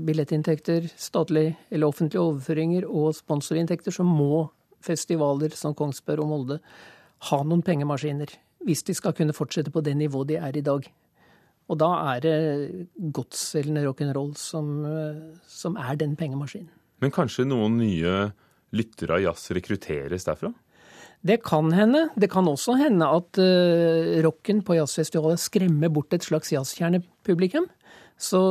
billettinntekter, 0.06 0.92
statlige 1.00 1.56
eller 1.74 1.89
offentlige 1.89 2.22
overføringer 2.22 2.86
og 2.86 3.15
sponsorinntekter, 3.18 3.96
så 3.96 4.06
må 4.06 4.46
festivaler 4.84 5.56
som 5.58 5.74
Kongsberg 5.77 6.22
og 6.22 6.30
Molde 6.30 6.60
ha 7.32 7.42
noen 7.48 7.63
pengemaskiner. 7.65 8.36
Hvis 8.68 8.86
de 8.86 8.94
skal 8.96 9.15
kunne 9.18 9.34
fortsette 9.36 9.74
på 9.74 9.82
det 9.84 9.96
nivået 9.98 10.30
de 10.30 10.38
er 10.38 10.60
i 10.60 10.65
dag. 10.65 10.86
Og 11.72 11.80
da 11.80 11.89
er 12.13 12.22
det 12.22 12.38
godtselgende 13.15 13.88
rock'n'roll 13.88 14.36
som, 14.38 14.75
som 15.48 15.80
er 15.80 15.98
den 15.98 16.18
pengemaskinen. 16.20 16.70
Men 17.04 17.12
kanskje 17.12 17.46
noen 17.50 17.82
nye 17.82 18.32
lyttere 18.74 19.18
av 19.18 19.26
jazz 19.26 19.52
rekrutteres 19.54 20.26
derfra? 20.28 20.54
Det 21.24 21.38
kan 21.46 21.72
hende. 21.72 22.08
Det 22.20 22.28
kan 22.32 22.48
også 22.48 22.76
hende 22.80 23.08
at 23.08 23.40
uh, 23.40 24.20
rocken 24.26 24.60
på 24.66 24.76
jazzfestivalet 24.76 25.40
skremmer 25.40 25.92
bort 25.94 26.16
et 26.16 26.26
slags 26.26 26.52
jazzkjernepublikum. 26.52 27.70
Så 28.20 28.42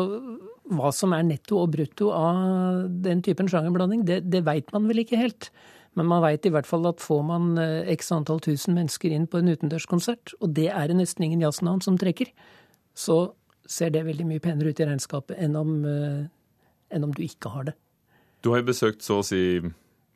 hva 0.73 0.93
som 0.95 1.13
er 1.13 1.27
netto 1.27 1.59
og 1.61 1.75
brutto 1.75 2.09
av 2.17 2.89
den 3.05 3.21
typen 3.25 3.51
sjangerblanding, 3.51 4.07
det, 4.09 4.23
det 4.33 4.45
veit 4.47 4.73
man 4.73 4.89
vel 4.89 5.03
ikke 5.05 5.21
helt. 5.21 5.51
Men 5.99 6.09
man 6.09 6.23
veit 6.25 6.49
i 6.49 6.53
hvert 6.55 6.69
fall 6.69 6.89
at 6.89 7.05
får 7.05 7.23
man 7.29 7.53
uh, 7.61 7.85
x 7.93 8.09
antall 8.17 8.41
tusen 8.45 8.77
mennesker 8.79 9.13
inn 9.13 9.29
på 9.29 9.43
en 9.43 9.53
utendørskonsert, 9.53 10.37
og 10.41 10.57
det 10.57 10.71
er 10.73 10.89
det 10.89 10.97
nesten 11.03 11.29
ingen 11.29 11.45
jazznavn 11.45 11.85
som 11.85 12.01
trekker, 12.01 12.33
så 12.97 13.35
ser 13.69 13.93
det 13.93 14.07
veldig 14.07 14.25
mye 14.29 14.43
penere 14.43 14.73
ut 14.73 14.81
i 14.81 14.89
regnskapet 14.89 15.37
enn 15.45 15.59
om, 15.61 15.77
uh, 15.85 16.25
enn 16.93 17.05
om 17.05 17.13
du 17.13 17.21
ikke 17.27 17.53
har 17.53 17.69
det. 17.69 17.77
Du 18.43 18.51
har 18.51 18.63
jo 18.63 18.69
besøkt 18.73 19.05
så 19.07 19.21
å 19.21 19.27
si 19.27 19.43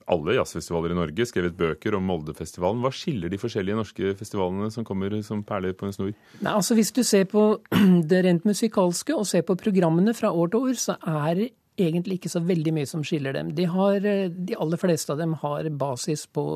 alle 0.07 0.37
jazzfestivaler 0.37 0.95
i 0.95 0.99
Norge, 0.99 1.27
skrevet 1.27 1.57
bøker 1.59 1.97
om 1.99 2.05
Moldefestivalen. 2.07 2.83
Hva 2.85 2.93
skiller 2.95 3.31
de 3.31 3.41
forskjellige 3.43 3.79
norske 3.79 4.15
festivalene 4.19 4.71
som 4.75 4.87
kommer 4.87 5.15
som 5.27 5.43
perler 5.47 5.75
på 5.75 5.89
en 5.89 5.95
snor? 5.95 6.13
Nei, 6.39 6.53
altså 6.53 6.77
Hvis 6.79 6.93
du 6.95 7.03
ser 7.07 7.27
på 7.31 7.49
det 8.11 8.23
rent 8.27 8.47
musikalske 8.47 9.15
og 9.15 9.27
ser 9.27 9.47
på 9.47 9.59
programmene 9.59 10.15
fra 10.15 10.31
år 10.31 10.53
til 10.53 10.69
år, 10.69 10.79
så 10.79 10.99
er 11.03 11.41
det 11.41 11.49
egentlig 11.77 12.21
ikke 12.21 12.33
så 12.33 12.41
veldig 12.41 12.73
mye 12.73 12.89
som 12.89 13.03
skiller 13.05 13.37
dem. 13.37 13.51
De, 13.57 13.67
har, 13.69 14.01
de 14.01 14.57
aller 14.57 14.81
fleste 14.81 15.13
av 15.13 15.21
dem 15.21 15.35
har 15.43 15.69
basis 15.77 16.25
på 16.33 16.47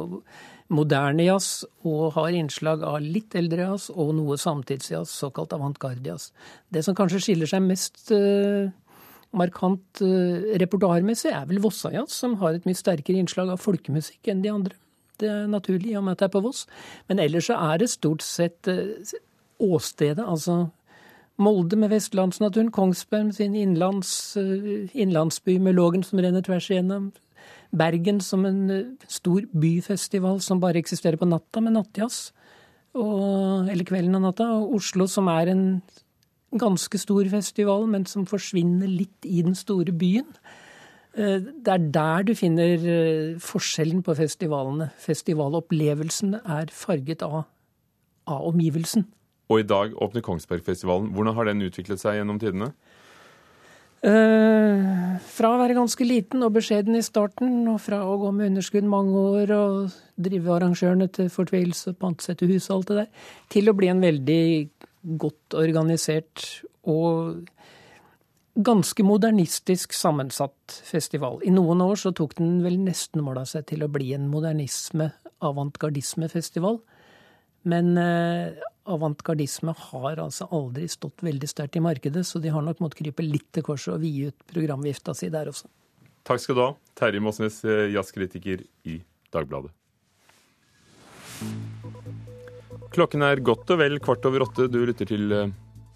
moderne 0.71 1.27
jazz 1.27 1.67
og 1.85 2.15
har 2.15 2.37
innslag 2.39 2.85
av 2.87 3.01
litt 3.03 3.35
eldre 3.37 3.67
jazz 3.67 3.91
og 3.91 4.15
noe 4.17 4.39
samtidsjazz, 4.41 5.13
såkalt 5.25 5.53
avantgarde-jazz. 5.57 6.31
Det 6.71 6.85
som 6.87 6.97
kanskje 6.97 7.21
skiller 7.27 7.51
seg 7.51 7.67
mest 7.67 8.07
uh, 8.15 8.71
markant 9.37 10.03
uh, 10.03 10.57
repertoarmessig, 10.61 11.33
er 11.33 11.47
vel 11.49 11.63
Vossajazz, 11.63 12.15
som 12.23 12.37
har 12.43 12.57
et 12.57 12.67
mye 12.69 12.79
sterkere 12.79 13.21
innslag 13.21 13.53
av 13.53 13.63
folkemusikk 13.63 14.31
enn 14.33 14.43
de 14.45 14.53
andre. 14.53 14.77
Det 15.21 15.29
er 15.29 15.49
naturlig 15.53 15.93
i 15.93 15.97
og 16.01 16.07
med 16.07 16.17
at 16.17 16.23
det 16.23 16.29
er 16.31 16.35
på 16.35 16.45
Voss. 16.47 16.65
Men 17.11 17.21
ellers 17.23 17.51
så 17.51 17.59
er 17.61 17.83
det 17.83 17.91
stort 17.93 18.25
sett 18.27 18.71
uh, 18.71 19.17
åstedet, 19.61 20.25
altså 20.25 20.67
Molde 21.41 21.79
med 21.81 21.89
vestlandsnaturen, 21.89 22.69
Kongsberg 22.69 23.31
med 23.31 23.37
sin 23.39 23.55
innlands, 23.57 24.11
uh, 24.37 24.91
innlandsby 24.93 25.57
med 25.63 25.79
Lågen 25.79 26.05
som 26.05 26.21
renner 26.21 26.45
tvers 26.45 26.69
igjennom. 26.69 27.13
Bergen 27.71 28.19
som 28.21 28.45
en 28.45 28.61
stor 29.09 29.47
byfestival 29.55 30.41
som 30.45 30.61
bare 30.61 30.83
eksisterer 30.83 31.17
på 31.17 31.29
natta, 31.31 31.63
med 31.63 31.79
nattjazz. 31.79 32.33
eller 32.93 33.85
kvelden 33.87 34.19
og 34.19 34.23
natta. 34.23 34.51
Og 34.59 34.75
Oslo 34.81 35.07
som 35.07 35.29
er 35.29 35.47
en 35.49 35.83
ganske 36.59 36.99
stor 36.99 37.29
festival, 37.31 37.87
men 37.87 38.07
som 38.07 38.27
forsvinner 38.27 38.91
litt 38.91 39.27
i 39.27 39.43
den 39.47 39.55
store 39.55 39.93
byen. 39.93 40.29
Eh, 41.15 41.39
det 41.43 41.75
er 41.75 41.87
der 41.95 42.27
du 42.27 42.35
finner 42.39 42.75
eh, 42.79 43.39
forskjellen 43.43 44.03
på 44.07 44.15
festivalene. 44.19 44.91
Festivalopplevelsen 44.99 46.41
er 46.41 46.71
farget 46.75 47.23
av, 47.27 47.45
av 48.27 48.47
omgivelsen. 48.51 49.07
Og 49.51 49.61
i 49.63 49.67
dag 49.67 49.95
åpner 49.99 50.23
Kongsbergfestivalen. 50.23 51.11
Hvordan 51.15 51.35
har 51.35 51.51
den 51.51 51.63
utviklet 51.67 52.03
seg 52.03 52.21
gjennom 52.21 52.39
tidene? 52.39 52.71
Eh, 54.01 55.17
fra 55.29 55.51
å 55.53 55.59
være 55.61 55.77
ganske 55.77 56.05
liten 56.07 56.41
og 56.47 56.55
beskjeden 56.55 56.97
i 56.97 57.03
starten, 57.05 57.67
og 57.69 57.83
fra 57.85 57.99
å 58.07 58.15
gå 58.23 58.31
med 58.33 58.53
underskudd 58.53 58.87
mange 58.89 59.13
år 59.13 59.51
og 59.53 59.99
drive 60.17 60.55
arrangørene 60.55 61.11
til 61.13 61.29
fortvilelse, 61.33 61.93
pantsette 62.01 62.49
hus 62.49 62.71
og 62.71 62.79
alt 62.79 62.93
det 62.93 62.97
der, 63.03 63.27
til 63.53 63.69
å 63.69 63.77
bli 63.77 63.91
en 63.93 64.01
veldig 64.01 64.45
godt 65.03 65.57
organisert 65.57 66.63
og 66.89 67.47
ganske 68.61 69.05
modernistisk 69.07 69.95
sammensatt 69.97 70.81
festival. 70.85 71.39
I 71.47 71.53
noen 71.55 71.81
år 71.85 72.01
så 72.03 72.13
tok 72.17 72.37
den 72.41 72.61
vel 72.65 72.79
nesten 72.83 73.23
mål 73.25 73.43
av 73.45 73.51
seg 73.51 73.69
til 73.71 73.85
å 73.85 73.91
bli 73.93 74.11
en 74.17 74.29
modernisme, 74.33 75.11
avantgardisme-festival. 75.47 76.81
Men 77.71 77.93
eh, 78.01 78.61
avantgardisme 78.91 79.75
har 79.77 80.21
altså 80.23 80.49
aldri 80.57 80.89
stått 80.91 81.25
veldig 81.25 81.49
sterkt 81.49 81.77
i 81.77 81.85
markedet, 81.85 82.25
så 82.27 82.41
de 82.43 82.53
har 82.53 82.65
nok 82.65 82.81
måttet 82.83 83.03
krype 83.05 83.25
litt 83.25 83.49
til 83.55 83.65
korset 83.67 83.95
og 83.95 84.03
vide 84.05 84.33
ut 84.33 84.49
programvifta 84.53 85.15
si 85.17 85.31
der 85.33 85.53
også. 85.53 85.71
Takk 86.27 86.43
skal 86.43 86.57
du 86.57 86.65
ha, 86.65 86.71
Terje 86.99 87.23
Mossnes, 87.25 87.63
eh, 87.65 87.89
jazzkritiker 87.95 88.65
i 88.89 89.01
Dagbladet. 89.33 89.73
Klokken 92.91 93.23
er 93.23 93.39
godt 93.47 93.71
og 93.71 93.79
vel 93.79 94.01
kvart 94.03 94.25
over 94.27 94.43
åtte. 94.49 94.67
Du 94.67 94.81
lytter 94.83 95.07
til 95.07 95.31
eh, 95.31 95.51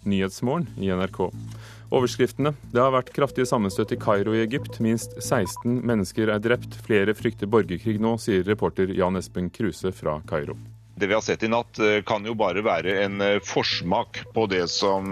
Nyhetsmorgen 0.07 0.69
i 0.79 0.93
NRK. 0.95 1.25
Overskriftene. 1.95 2.53
Det 2.71 2.79
har 2.79 2.93
vært 2.95 3.11
kraftige 3.15 3.47
sammenstøt 3.49 3.91
i 3.91 3.99
Kairo 3.99 4.35
i 4.35 4.43
Egypt. 4.45 4.79
Minst 4.83 5.17
16 5.19 5.81
mennesker 5.83 6.31
er 6.31 6.39
drept. 6.39 6.77
Flere 6.87 7.15
frykter 7.17 7.51
borgerkrig 7.51 7.99
nå, 7.99 8.15
sier 8.23 8.47
reporter 8.47 8.95
Jan 8.95 9.19
Espen 9.19 9.51
Kruse 9.51 9.91
fra 9.95 10.21
Kairo. 10.29 10.55
Det 10.95 11.09
vi 11.11 11.17
har 11.17 11.25
sett 11.25 11.43
i 11.43 11.51
natt 11.51 11.75
eh, 11.83 11.99
kan 12.07 12.23
jo 12.23 12.37
bare 12.39 12.63
være 12.63 12.95
en 13.03 13.19
eh, 13.19 13.41
forsmak 13.43 14.23
på 14.31 14.47
det 14.47 14.63
som 14.71 15.11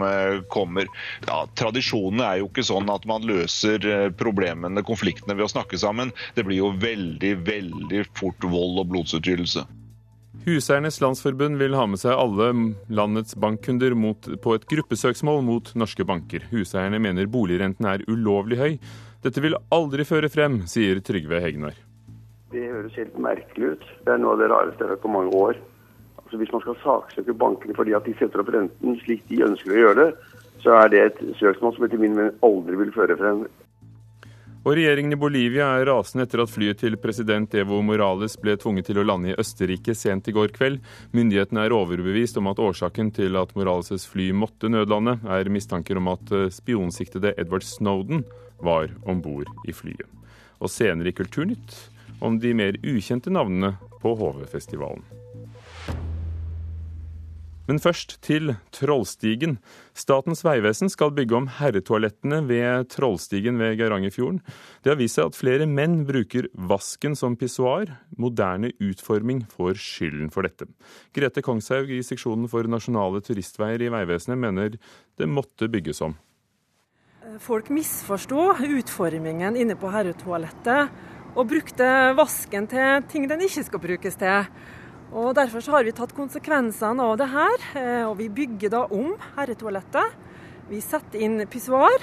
kommer. 0.55 0.87
Ja, 1.27 1.43
tradisjonene 1.59 2.29
er 2.29 2.41
jo 2.45 2.47
ikke 2.47 2.63
sånn 2.63 2.87
at 2.95 3.03
man 3.11 3.27
løser 3.27 4.07
problemene, 4.15 4.87
konfliktene, 4.87 5.35
ved 5.35 5.49
å 5.49 5.53
snakke 5.57 5.83
sammen. 5.83 6.15
Det 6.39 6.47
blir 6.47 6.63
jo 6.63 6.71
veldig, 6.79 7.37
veldig 7.43 8.07
fort 8.15 8.51
vold 8.55 8.85
og 8.85 8.93
blodsutgytelse. 8.95 9.67
Huseiernes 10.43 10.97
Landsforbund 10.99 11.55
vil 11.55 11.75
ha 11.77 11.85
med 11.87 12.01
seg 12.01 12.17
alle 12.19 12.49
landets 12.91 13.37
bankkunder 13.39 13.93
mot, 13.95 14.27
på 14.43 14.55
et 14.57 14.65
gruppesøksmål 14.67 15.39
mot 15.47 15.69
norske 15.79 16.03
banker. 16.03 16.43
Huseierne 16.51 16.99
mener 16.99 17.29
boligrenten 17.31 17.87
er 17.87 18.03
ulovlig 18.11 18.59
høy. 18.59 18.73
Dette 19.23 19.39
vil 19.39 19.55
aldri 19.71 20.03
føre 20.03 20.27
frem, 20.27 20.65
sier 20.67 20.99
Trygve 20.99 21.39
Hegnar. 21.45 21.77
Det 22.51 22.65
høres 22.67 22.97
helt 22.99 23.15
merkelig 23.23 23.77
ut. 23.77 23.87
Det 24.03 24.11
er 24.11 24.19
noe 24.19 24.35
av 24.35 24.43
det 24.43 24.51
rareste 24.51 24.83
jeg 24.83 24.89
har 24.89 24.97
hørt 24.97 25.05
på 25.05 25.13
mange 25.15 25.31
år. 25.31 25.61
Altså 26.19 26.41
Hvis 26.41 26.51
man 26.51 26.65
skal 26.65 26.79
saksøke 26.83 27.39
bankene 27.39 27.79
fordi 27.79 27.95
at 27.95 28.03
de 28.09 28.17
setter 28.19 28.43
opp 28.43 28.51
renten 28.51 28.99
slik 29.05 29.23
de 29.31 29.45
ønsker 29.47 29.71
å 29.71 29.79
gjøre 29.79 29.99
det, 30.01 30.09
så 30.65 30.75
er 30.81 30.91
det 30.91 31.05
et 31.05 31.23
søksmål 31.39 31.77
som 31.77 31.87
etter 31.87 32.03
min 32.03 32.19
mening 32.19 32.35
aldri 32.43 32.83
vil 32.83 32.91
føre 32.95 33.15
frem. 33.19 33.47
Og 34.63 34.77
regjeringen 34.77 35.11
i 35.11 35.19
Bolivia 35.19 35.65
er 35.75 35.89
rasende 35.89 36.23
etter 36.23 36.39
at 36.39 36.51
flyet 36.51 36.79
til 36.79 36.95
president 37.03 37.51
Evo 37.59 37.81
Morales 37.83 38.37
ble 38.39 38.55
tvunget 38.55 38.87
til 38.87 39.01
å 39.01 39.03
lande 39.03 39.33
i 39.33 39.35
Østerrike 39.39 39.91
sent 39.91 40.29
i 40.31 40.33
går 40.35 40.53
kveld. 40.55 40.77
Myndighetene 41.11 41.65
er 41.65 41.75
overbevist 41.75 42.39
om 42.39 42.47
at 42.47 42.61
årsaken 42.63 43.11
til 43.17 43.35
at 43.41 43.51
Morales' 43.59 44.07
fly 44.07 44.29
måtte 44.31 44.71
nødlande, 44.71 45.17
er 45.27 45.51
mistanker 45.51 45.99
om 45.99 46.07
at 46.13 46.31
eh, 46.31 46.47
spionsiktede 46.47 47.33
Edward 47.35 47.67
Snowden 47.67 48.23
var 48.63 48.87
om 49.03 49.19
bord 49.25 49.51
i 49.67 49.75
flyet. 49.75 50.07
Og 50.63 50.71
senere 50.71 51.11
i 51.11 51.17
Kulturnytt 51.17 51.75
om 52.23 52.39
de 52.39 52.55
mer 52.55 52.79
ukjente 52.87 53.33
navnene 53.35 53.75
på 53.99 54.15
HV-festivalen. 54.15 55.03
Men 57.63 57.79
først 57.79 58.17
til 58.25 58.51
Trollstigen. 58.75 59.55
Statens 59.95 60.41
vegvesen 60.43 60.91
skal 60.91 61.13
bygge 61.15 61.37
om 61.37 61.45
herretoalettene 61.61 62.41
ved 62.49 62.89
Trollstigen 62.91 63.55
ved 63.61 63.77
Geirangerfjorden. 63.79 64.41
Det 64.83 64.91
har 64.91 64.99
vist 64.99 65.15
seg 65.15 65.31
at 65.31 65.39
flere 65.39 65.67
menn 65.69 66.01
bruker 66.09 66.49
vasken 66.53 67.15
som 67.15 67.37
pissoar. 67.39 67.93
Moderne 68.19 68.73
utforming 68.83 69.45
får 69.53 69.79
skylden 69.79 70.27
for 70.33 70.43
dette. 70.43 70.67
Grete 71.15 71.45
Kongshaug 71.45 71.93
i 71.95 72.03
seksjonen 72.03 72.51
for 72.51 72.67
nasjonale 72.67 73.23
turistveier 73.23 73.87
i 73.87 73.91
Vegvesenet 73.95 74.43
mener 74.43 74.75
det 74.75 75.31
måtte 75.31 75.71
bygges 75.71 76.03
om. 76.03 76.19
Folk 77.39 77.71
misforsto 77.71 78.51
utformingen 78.59 79.55
inne 79.55 79.79
på 79.79 79.87
herretoalettet 79.89 80.91
og 81.33 81.47
brukte 81.49 81.87
vasken 82.19 82.67
til 82.69 83.05
ting 83.09 83.31
den 83.31 83.47
ikke 83.47 83.63
skal 83.71 83.87
brukes 83.87 84.19
til. 84.19 84.51
Og 85.13 85.35
Derfor 85.37 85.61
så 85.61 85.75
har 85.75 85.85
vi 85.85 85.93
tatt 85.93 86.13
konsekvensene 86.17 87.05
av 87.05 87.19
det 87.21 87.27
her, 87.29 87.65
eh, 87.77 88.03
og 88.07 88.17
vi 88.17 88.31
bygger 88.33 88.71
da 88.73 88.81
om 88.89 89.11
herretoalettet. 89.35 90.15
Vi 90.71 90.79
setter 90.81 91.21
inn 91.21 91.43
pissoar, 91.45 92.01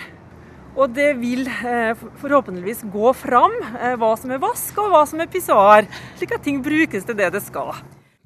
og 0.77 0.95
det 0.95 1.17
vil 1.19 1.43
eh, 1.49 1.91
forhåpentligvis 2.23 2.85
gå 2.93 3.11
fram 3.19 3.57
eh, 3.73 3.97
hva 3.99 4.13
som 4.15 4.31
er 4.31 4.39
vask 4.39 4.79
og 4.79 4.93
hva 4.95 5.03
som 5.11 5.19
er 5.19 5.31
pissoar, 5.33 5.91
slik 6.21 6.37
at 6.39 6.47
ting 6.47 6.63
brukes 6.63 7.09
til 7.09 7.19
det 7.19 7.33
det 7.35 7.43
skal. 7.43 7.75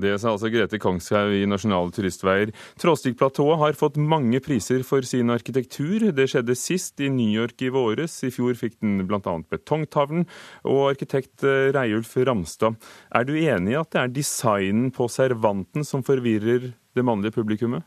Det 0.01 0.17
sa 0.19 0.33
altså 0.33 0.51
Grete 0.51 0.81
Kongshaug 0.83 1.31
i 1.37 1.45
Nasjonale 1.47 1.93
turistveier. 1.95 2.51
Tråstigplatået 2.83 3.61
har 3.61 3.79
fått 3.79 4.01
mange 4.01 4.41
priser 4.43 4.83
for 4.87 5.07
sin 5.07 5.31
arkitektur. 5.31 6.09
Det 6.17 6.27
skjedde 6.33 6.57
sist 6.59 6.99
i 6.99 7.11
New 7.15 7.31
York 7.31 7.63
i 7.63 7.71
våres. 7.71 8.17
I 8.27 8.33
fjor 8.35 8.59
fikk 8.59 8.81
den 8.83 9.05
bl.a. 9.07 9.37
betongtavlen. 9.55 10.27
Og 10.67 10.89
arkitekt 10.91 11.47
Reiulf 11.47 12.17
Ramstad, 12.19 12.75
er 13.15 13.29
du 13.29 13.37
enig 13.39 13.77
i 13.77 13.79
at 13.79 13.93
det 13.95 14.03
er 14.03 14.15
designen 14.19 14.91
på 14.95 15.07
servanten 15.13 15.87
som 15.87 16.03
forvirrer 16.07 16.73
det 16.95 17.07
mannlige 17.07 17.39
publikummet? 17.39 17.87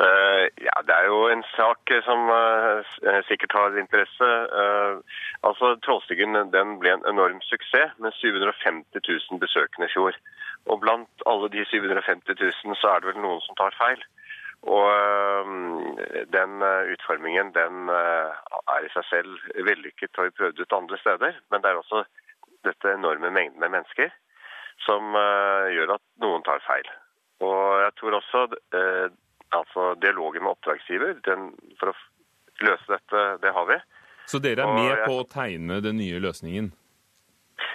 Uh, 0.00 0.48
ja, 0.68 0.76
Det 0.88 0.96
er 0.96 1.08
jo 1.08 1.20
en 1.32 1.44
sak 1.52 1.92
som 2.08 2.32
uh, 2.32 3.20
sikkert 3.28 3.52
har 3.56 3.76
interesse. 3.76 4.32
Altså, 5.42 5.74
Trollstigen 5.82 6.38
den 6.52 6.76
ble 6.78 6.92
en 6.94 7.06
enorm 7.10 7.40
suksess 7.42 7.96
med 7.98 8.14
750 8.14 9.02
000 9.08 9.40
besøkende 9.42 9.88
i 9.88 9.92
fjor. 9.94 10.18
Og 10.70 10.80
blant 10.84 11.24
alle 11.26 11.48
de 11.50 11.64
750 11.66 12.36
000 12.38 12.78
så 12.78 12.92
er 12.92 13.02
det 13.02 13.10
vel 13.10 13.22
noen 13.24 13.42
som 13.42 13.58
tar 13.58 13.74
feil. 13.78 14.04
Og 14.62 14.86
den 16.30 16.62
utformingen 16.94 17.50
den 17.56 17.90
er 17.90 18.84
i 18.86 18.92
seg 18.94 19.08
selv 19.08 19.48
vellykket, 19.66 20.14
vi 20.14 20.36
prøvd 20.38 20.62
ut 20.62 20.76
andre 20.78 20.98
steder. 21.02 21.40
Men 21.50 21.64
det 21.64 21.72
er 21.72 21.80
også 21.80 22.04
dette 22.62 22.94
enorme 22.94 23.32
mengden 23.34 23.58
med 23.58 23.74
mennesker 23.74 24.12
som 24.86 25.18
gjør 25.74 25.96
at 25.96 26.04
noen 26.22 26.46
tar 26.46 26.62
feil. 26.66 26.86
Og 27.42 27.82
jeg 27.82 27.94
tror 27.98 28.18
også 28.20 28.44
altså 29.52 29.94
dialogen 30.02 30.44
med 30.44 30.54
oppdragsgiver 30.54 31.18
den, 31.26 31.50
for 31.80 31.90
å 31.90 31.98
løse 32.62 32.86
dette, 32.88 33.24
det 33.42 33.52
har 33.54 33.66
vi. 33.68 33.78
Så 34.30 34.40
dere 34.42 34.64
er 34.64 34.76
med 34.76 35.04
på 35.06 35.18
å 35.20 35.26
tegne 35.28 35.80
den 35.84 35.98
nye 36.00 36.20
løsningen? 36.22 36.72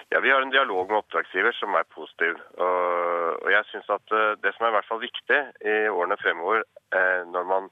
Ja, 0.10 0.20
Vi 0.20 0.32
har 0.32 0.42
en 0.42 0.54
dialog 0.54 0.90
med 0.90 0.98
oppdragsgiver 1.02 1.52
som 1.52 1.76
er 1.76 1.88
positiv. 1.92 2.40
Og 2.58 3.52
jeg 3.52 3.64
synes 3.72 3.90
at 3.90 4.16
eh, 4.16 4.36
Det 4.44 4.54
som 4.56 4.66
er 4.66 4.72
i 4.72 4.78
hvert 4.78 4.90
fall 4.90 5.04
viktig 5.04 5.40
i 5.68 5.78
årene 5.92 6.18
fremover, 6.22 6.64
eh, 6.96 7.24
når 7.28 7.44
man 7.52 7.70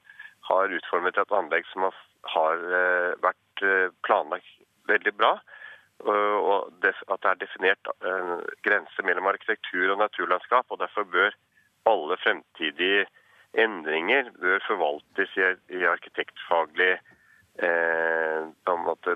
har 0.50 0.74
utformet 0.78 1.18
et 1.18 1.32
anlegg 1.34 1.64
som 1.72 1.88
har 2.36 2.66
eh, 2.80 3.12
vært 3.24 3.64
planlagt 4.04 4.52
veldig 4.86 5.12
bra, 5.16 5.38
og 6.06 6.84
at 6.84 7.22
det 7.24 7.30
er 7.30 7.38
definert 7.40 7.88
grenser 8.62 9.06
mellom 9.08 9.30
arkitektur 9.30 9.94
og 9.94 10.02
naturlandskap, 10.02 10.66
og 10.68 10.78
derfor 10.82 11.06
bør 11.08 11.32
alle 11.88 12.18
fremtidige 12.20 13.06
endringer 13.56 14.28
bør 14.36 14.60
forvaltes 14.66 15.32
i, 15.40 15.80
arkitektfaglig 15.88 16.98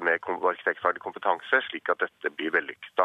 med 0.00 0.16
arkitektfaglig 0.50 1.02
kompetanse, 1.02 1.60
slik 1.68 1.88
at 1.92 2.00
dette 2.02 2.32
blir 2.36 2.52
vellykket. 2.54 3.02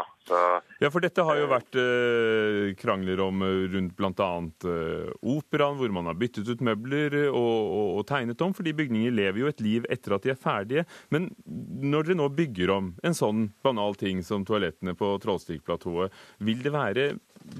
Ja, 0.80 0.90
for 0.90 1.04
dette 1.04 1.24
har 1.24 1.38
jo 1.38 1.48
vært 1.50 1.76
eh, 1.80 2.72
krangler 2.78 3.20
om 3.24 3.44
eh, 3.44 3.66
rundt 3.74 3.94
bl.a. 3.98 4.30
Eh, 4.66 5.12
operaen, 5.22 5.78
hvor 5.78 5.92
man 5.94 6.08
har 6.10 6.18
byttet 6.18 6.48
ut 6.48 6.64
møbler 6.64 7.18
og, 7.28 7.36
og, 7.36 7.88
og, 7.98 8.02
tegnet 8.08 8.42
om, 8.42 8.54
fordi 8.56 8.74
bygninger 8.76 9.14
lever 9.14 9.42
jo 9.42 9.50
et 9.50 9.62
liv 9.64 9.86
etter 9.92 10.16
at 10.16 10.26
de 10.26 10.32
er 10.34 10.40
ferdige. 10.40 10.86
Men 11.14 11.30
når 11.46 12.10
dere 12.10 12.20
nå 12.22 12.30
bygger 12.36 12.74
om 12.74 12.92
en 13.06 13.16
sånn 13.16 13.48
banal 13.66 13.96
ting 14.00 14.22
som 14.26 14.44
toalettene 14.46 14.96
på 14.98 15.14
Trollstigplatået, 15.22 16.14
vil 16.46 16.64
det 16.64 16.74
være 16.74 17.08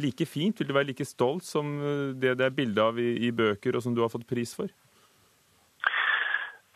like 0.02 0.26
fint? 0.26 0.58
Vil 0.58 0.70
det 0.70 0.76
være 0.76 0.90
like 0.90 1.06
stolt 1.06 1.46
som 1.46 1.76
eh, 1.80 2.10
det 2.16 2.36
det 2.40 2.48
er 2.48 2.56
bilde 2.56 2.82
av 2.82 2.98
i, 3.00 3.12
i, 3.28 3.32
bøker, 3.34 3.76
og 3.76 3.84
som 3.84 3.94
du 3.94 4.02
har 4.04 4.12
fått 4.12 4.28
pris 4.28 4.54
for? 4.56 4.72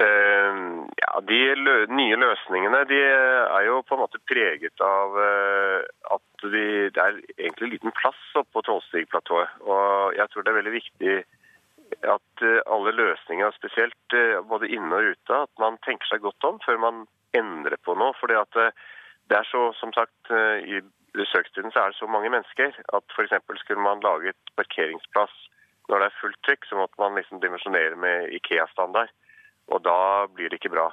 Uh, 0.00 0.86
ja, 0.96 1.18
De 1.28 1.38
nye 1.92 2.16
løsningene 2.16 2.78
de 2.88 3.00
er 3.04 3.66
jo 3.66 3.82
på 3.84 3.96
en 3.96 4.00
måte 4.00 4.20
preget 4.30 4.80
av 4.80 5.18
uh, 5.18 5.82
at 6.14 6.44
de, 6.46 6.62
det 6.94 7.02
er 7.02 7.18
egentlig 7.36 7.74
liten 7.74 7.92
plass 7.98 8.20
oppe 8.40 8.54
på 8.56 8.62
Trollstigplatået. 8.64 9.58
Og 9.66 10.16
jeg 10.16 10.32
tror 10.32 10.46
det 10.46 10.54
er 10.54 10.60
veldig 10.62 10.72
viktig 10.78 11.18
at 12.14 12.44
uh, 12.46 12.62
alle 12.72 12.94
løsninger, 12.96 13.52
spesielt 13.58 14.16
både 14.48 14.72
inne 14.72 15.02
og 15.02 15.12
ute, 15.12 15.42
at 15.44 15.52
man 15.60 15.76
tenker 15.84 16.08
seg 16.08 16.24
godt 16.24 16.48
om 16.48 16.62
før 16.64 16.80
man 16.80 17.04
endrer 17.36 17.76
på 17.84 17.98
noe. 17.98 18.16
fordi 18.20 18.40
at 18.40 18.56
det 19.30 19.36
er 19.36 19.46
så, 19.46 19.68
som 19.78 19.92
sagt, 19.94 20.32
i 20.66 20.80
besøkstiden 21.14 21.70
så 21.70 21.84
er 21.84 21.92
det 21.92 22.00
så 22.00 22.08
mange 22.10 22.32
mennesker 22.32 22.72
at 22.96 23.14
f.eks. 23.14 23.36
skulle 23.62 23.84
man 23.84 24.02
laget 24.02 24.38
parkeringsplass 24.58 25.34
når 25.90 26.02
det 26.02 26.06
er 26.08 26.20
fullt 26.20 26.40
trykk, 26.46 26.66
så 26.66 26.78
måtte 26.78 26.98
man 27.02 27.16
liksom 27.18 27.40
dimensjonere 27.42 27.96
med 27.98 28.32
Ikea-standard. 28.38 29.10
Og 29.70 29.82
da 29.86 30.26
blir 30.34 30.50
det 30.50 30.60
ikke 30.60 30.74
bra. 30.74 30.90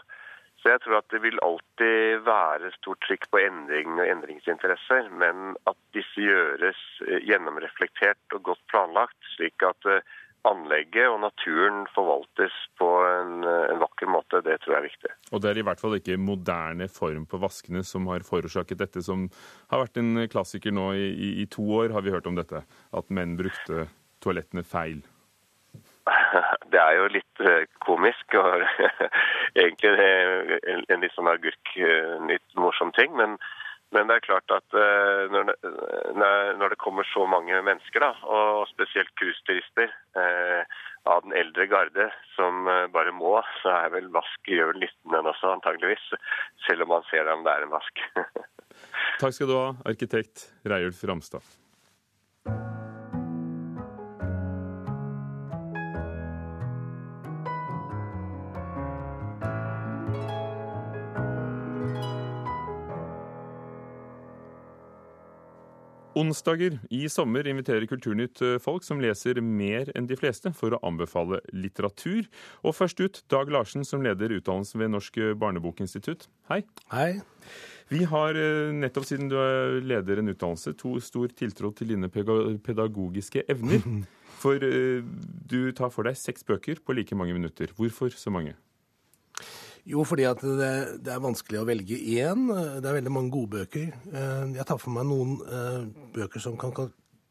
Så 0.61 0.71
jeg 0.73 0.81
tror 0.83 0.99
at 0.99 1.09
det 1.13 1.21
vil 1.21 1.37
alltid 1.45 2.23
være 2.25 2.71
stort 2.79 3.03
trykk 3.05 3.27
på 3.31 3.41
endring 3.43 3.99
og 3.99 4.07
endringsinteresser, 4.09 5.09
men 5.13 5.53
at 5.69 5.77
disse 5.95 6.23
gjøres 6.23 6.79
eh, 7.05 7.21
gjennomreflektert 7.29 8.37
og 8.37 8.47
godt 8.51 8.63
planlagt, 8.71 9.19
slik 9.35 9.63
at 9.65 9.89
eh, 9.91 10.15
anlegget 10.47 11.09
og 11.11 11.19
naturen 11.21 11.85
forvaltes 11.93 12.55
på 12.79 12.87
en, 13.05 13.43
en, 13.43 13.81
vakker 13.81 14.09
måte, 14.09 14.41
det 14.45 14.59
tror 14.63 14.75
jeg 14.75 14.79
er 14.79 14.87
viktig. 14.87 15.11
Og 15.31 15.43
det 15.43 15.51
er 15.51 15.59
i 15.61 15.65
hvert 15.67 15.81
fall 15.81 15.97
ikke 15.97 16.17
moderne 16.21 16.87
form 16.91 17.27
på 17.29 17.41
vaskene 17.41 17.83
som 17.85 18.07
har 18.11 18.25
forårsaket 18.27 18.81
dette, 18.81 19.03
som 19.05 19.27
har 19.71 19.83
vært 19.83 20.01
en 20.01 20.23
klassiker 20.31 20.73
nå 20.73 20.89
i, 20.97 21.09
i, 21.11 21.29
i 21.43 21.47
to 21.51 21.67
år, 21.81 21.93
har 21.95 22.05
vi 22.05 22.15
hørt 22.15 22.29
om 22.29 22.39
dette. 22.39 22.63
At 22.97 23.13
menn 23.13 23.37
brukte 23.39 23.87
toalettene 24.23 24.65
feil. 24.65 25.03
Det 26.73 26.81
er 26.81 26.97
jo 26.99 27.07
litt 27.13 27.43
eh, 27.43 27.67
komisk 27.85 28.37
og 28.39 28.65
egentlig 29.63 29.93
en 29.93 31.03
litt 31.03 31.15
sånn 31.15 31.31
agurk, 31.31 31.73
eh, 31.77 32.37
morsom 32.59 32.93
ting. 32.97 33.15
men 33.17 33.39
men 33.95 34.09
det 34.09 34.17
er 34.17 34.25
klart 34.25 34.51
at 34.51 34.75
uh, 34.75 35.29
når, 35.31 35.47
det, 35.47 35.69
når, 36.59 36.73
det, 36.73 36.79
kommer 36.83 37.07
så 37.07 37.23
mange 37.23 37.55
mennesker, 37.63 38.03
da, 38.03 38.09
og 38.27 38.67
spesielt 38.67 39.13
cruiseturister 39.15 39.93
eh, 40.19 40.81
av 41.07 41.23
den 41.23 41.31
eldre 41.39 41.69
garde 41.71 42.09
som 42.33 42.67
bare 42.91 43.13
må, 43.15 43.37
så 43.61 43.71
er 43.77 43.93
vel 43.93 44.09
vask 44.11 44.51
gjør 44.51 44.75
nytten 44.75 45.15
den 45.15 45.29
også, 45.31 45.53
antageligvis. 45.55 46.03
Selv 46.67 46.83
om 46.83 46.97
man 46.97 47.07
ser 47.07 47.31
om 47.31 47.47
det 47.47 47.53
er 47.53 47.63
en 47.63 47.77
vask. 47.77 48.03
Takk 49.23 49.39
skal 49.39 49.47
du 49.47 49.55
ha, 49.55 49.69
arkitekt 49.87 50.49
Reiulf 50.67 50.99
Ramstad. 51.07 51.47
Onsdager 66.17 66.79
i 66.93 67.03
sommer 67.13 67.45
inviterer 67.49 67.85
Kulturnytt 67.89 68.41
eh, 68.41 68.57
folk 68.63 68.85
som 68.87 69.01
leser 69.03 69.37
mer 69.43 69.91
enn 69.93 70.09
de 70.09 70.17
fleste, 70.17 70.49
for 70.57 70.73
å 70.73 70.81
anbefale 70.87 71.43
litteratur. 71.53 72.25
Og 72.65 72.75
først 72.77 73.01
ut 73.03 73.21
Dag 73.29 73.51
Larsen, 73.53 73.85
som 73.85 74.01
leder 74.05 74.33
utdannelsen 74.39 74.81
ved 74.81 74.93
Norsk 74.95 75.21
barnebokinstitutt. 75.37 76.25
Hei. 76.49 76.63
Hei. 76.93 77.11
Vi 77.87 78.03
har 78.03 78.35
eh, 78.35 78.73
nettopp 78.75 79.07
siden 79.07 79.29
du 79.31 79.37
er 79.39 79.77
leder 79.79 80.19
en 80.19 80.33
utdannelse, 80.33 80.73
to 80.79 80.97
stor 81.03 81.31
tiltro 81.31 81.71
til 81.75 81.93
dine 81.93 82.09
pedagogiske 82.11 83.45
evner. 83.47 83.85
For 84.41 84.61
eh, 84.61 85.01
du 85.49 85.71
tar 85.73 85.89
for 85.89 86.05
deg 86.05 86.17
seks 86.19 86.45
bøker 86.45 86.83
på 86.85 86.93
like 86.93 87.15
mange 87.17 87.33
minutter. 87.33 87.71
Hvorfor 87.73 88.13
så 88.13 88.29
mange? 88.29 88.53
Jo, 89.87 90.03
fordi 90.03 90.25
at 90.27 90.41
det, 90.43 90.69
det, 91.05 91.11
er 91.13 91.23
vanskelig 91.23 91.61
å 91.61 91.67
velge 91.67 91.95
én. 91.95 92.47
Det 92.51 92.87
er 92.89 92.97
veldig 92.97 93.11
mange 93.13 93.31
gode 93.31 93.53
bøker. 93.61 93.85
Eh, 94.11 94.55
jeg 94.57 94.65
tar 94.67 94.79
for 94.81 94.91
meg 94.91 95.07
noen 95.07 95.37
eh, 95.47 95.85
bøker 96.17 96.43
som 96.43 96.57
kan, 96.59 96.73
kan, 96.75 96.89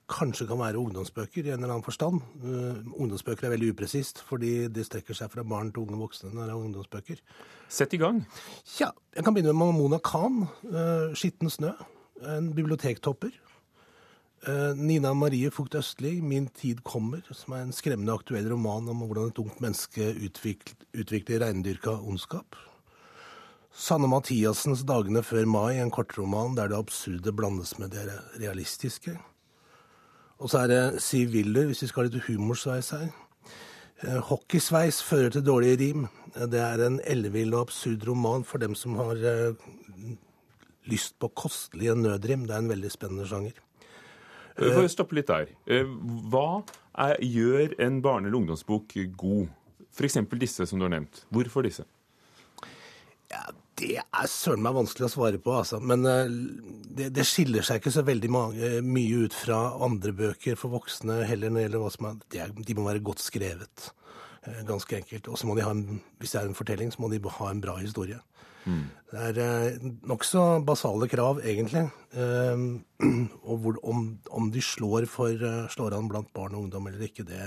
kanskje 0.08 0.46
kan 0.48 0.62
være 0.62 0.80
ungdomsbøker 0.80 1.44
i 1.44 1.52
en 1.52 1.60
eller 1.60 1.74
annen 1.74 1.84
forstand. 1.84 2.22
Eh, 2.40 2.78
ungdomsbøker 2.96 3.48
er 3.48 3.52
veldig 3.58 3.74
upresist, 3.74 4.22
fordi 4.24 4.70
de 4.72 4.86
strekker 4.88 5.18
seg 5.18 5.34
fra 5.34 5.44
barn 5.44 5.68
til 5.74 5.84
unge 5.84 6.00
voksne 6.00 6.32
når 6.32 6.48
det 6.48 6.54
er 6.54 6.62
ungdomsbøker. 6.70 7.20
Sett 7.68 7.92
i 7.92 8.00
gang. 8.00 8.22
Ja, 8.78 8.94
Jeg 9.12 9.26
kan 9.26 9.36
begynne 9.36 9.52
med 9.56 9.76
Mona 9.76 10.00
Khan, 10.00 10.46
'Skitten 11.12 11.52
snø'. 11.52 11.74
En 12.24 12.54
bibliotektopper. 12.56 13.36
Eh, 14.46 14.76
Nina 14.76 15.10
Marie 15.14 15.50
Fugt 15.50 15.74
Østli, 15.74 16.20
'Min 16.22 16.46
tid 16.46 16.84
kommer', 16.84 17.34
som 17.34 17.54
er 17.54 17.62
en 17.64 17.72
skremmende 17.72 18.14
aktuell 18.14 18.46
roman 18.52 18.88
om 18.88 19.00
hvordan 19.02 19.32
et 19.32 19.38
ungt 19.42 19.60
menneske 19.60 20.14
utvikler, 20.22 20.86
utvikler 20.94 21.40
reindyrka 21.42 21.90
ondskap. 21.90 22.54
Sanne 23.74 24.06
Mathiassens 24.06 24.84
'Dagene 24.84 25.24
før 25.24 25.44
mai', 25.50 25.82
en 25.82 25.90
kortroman 25.90 26.54
der 26.54 26.68
det 26.68 26.78
absurde 26.78 27.32
blandes 27.32 27.78
med 27.78 27.90
det 27.90 28.06
realistiske. 28.38 29.18
Og 30.38 30.50
så 30.50 30.58
er 30.58 30.66
det 30.66 31.02
Siv 31.02 31.28
Willer, 31.30 31.66
hvis 31.66 31.82
vi 31.82 31.88
skal 31.88 32.04
ha 32.04 32.08
litt 32.08 32.28
humorsveis 32.28 32.90
her. 32.90 33.10
Eh, 34.04 34.20
'Hockeysveis 34.20 35.02
fører 35.02 35.30
til 35.30 35.42
dårlige 35.42 35.76
rim'. 35.76 36.08
Det 36.46 36.60
er 36.60 36.86
en 36.86 37.00
ellevill 37.04 37.54
og 37.54 37.66
absurd 37.66 38.06
roman 38.06 38.44
for 38.44 38.58
dem 38.58 38.74
som 38.74 38.94
har 38.94 39.16
eh, 39.16 39.54
lyst 40.84 41.18
på 41.18 41.32
kostelige 41.34 41.96
nødrim. 41.96 42.46
Det 42.46 42.54
er 42.54 42.58
en 42.58 42.68
veldig 42.68 42.90
spennende 42.90 43.26
sjanger. 43.26 43.65
Eh, 44.56 44.72
for 44.72 44.86
å 44.86 44.90
stoppe 44.92 45.18
litt 45.18 45.28
der. 45.28 45.52
Eh, 45.68 45.84
hva 46.32 46.62
er, 46.96 47.16
gjør 47.20 47.74
en 47.86 48.00
barne- 48.04 48.28
eller 48.28 48.38
ungdomsbok 48.40 48.96
god? 49.16 49.48
F.eks. 49.96 50.18
disse 50.38 50.66
som 50.68 50.78
du 50.78 50.84
har 50.84 50.92
nevnt. 50.92 51.24
Hvorfor 51.32 51.64
disse? 51.66 51.84
Ja, 53.30 53.44
Det 53.76 53.98
er 54.00 54.28
søren 54.32 54.62
meg 54.64 54.72
vanskelig 54.72 55.04
å 55.04 55.12
svare 55.12 55.36
på, 55.42 55.52
altså. 55.52 55.82
Men 55.84 56.06
eh, 56.08 56.30
det, 56.96 57.10
det 57.12 57.26
skiller 57.28 57.60
seg 57.66 57.82
ikke 57.82 57.92
så 57.92 58.04
veldig 58.06 58.30
mange, 58.32 58.70
mye 58.80 59.26
ut 59.26 59.36
fra 59.36 59.58
andre 59.84 60.14
bøker 60.16 60.56
for 60.56 60.72
voksne 60.72 61.18
heller 61.28 61.52
når 61.52 61.58
det 61.60 61.64
gjelder 61.66 61.82
hva 61.84 61.90
som 61.92 62.08
er 62.08 62.54
De, 62.56 62.74
må 62.78 62.86
være 62.88 63.04
godt 63.04 63.20
skrevet. 63.20 63.90
Eh, 64.46 64.62
ganske 64.66 65.00
enkelt. 65.00 65.28
Og 65.28 65.38
så 65.38 65.48
må 65.48 65.56
de 65.56 65.64
ha 65.66 65.72
en, 65.74 66.00
hvis 66.20 66.34
det 66.34 66.40
er 66.40 66.50
en 66.50 66.56
fortelling, 66.58 66.92
så 66.94 67.02
må 67.02 67.10
de 67.12 67.20
ha 67.22 67.50
en 67.50 67.62
bra 67.62 67.76
historie. 67.80 68.20
Mm. 68.66 68.84
Det 69.10 69.24
er 69.28 69.40
eh, 69.42 69.88
nokså 70.06 70.44
basale 70.66 71.08
krav, 71.10 71.42
egentlig. 71.42 71.86
Eh, 72.14 72.62
og 73.48 73.64
hvor, 73.64 73.80
om, 73.82 74.08
om, 74.30 74.52
de 74.54 74.62
slår, 74.62 75.08
for, 75.10 75.42
slår 75.72 75.98
an 75.98 76.10
blant 76.12 76.32
barn 76.36 76.54
og 76.54 76.66
ungdom 76.66 76.86
eller 76.90 77.08
ikke, 77.08 77.26
det, 77.26 77.42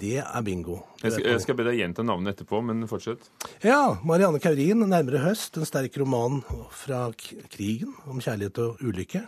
det 0.00 0.16
er 0.22 0.46
bingo. 0.46 0.80
Jeg 1.02 1.16
skal, 1.16 1.28
jeg 1.34 1.44
skal 1.44 1.58
be 1.60 1.68
deg 1.68 1.80
gjenta 1.80 2.04
navnet 2.06 2.36
etterpå, 2.36 2.62
men 2.64 2.88
fortsett. 2.88 3.28
Ja, 3.64 3.98
Marianne 4.04 4.40
Kaurin, 4.40 4.84
'Nærmere 4.84 5.24
høst'. 5.24 5.60
En 5.60 5.68
sterk 5.68 5.96
roman 6.00 6.42
fra 6.72 7.08
krigen 7.52 7.94
om 8.06 8.20
kjærlighet 8.20 8.64
og 8.64 8.82
ulykke. 8.84 9.26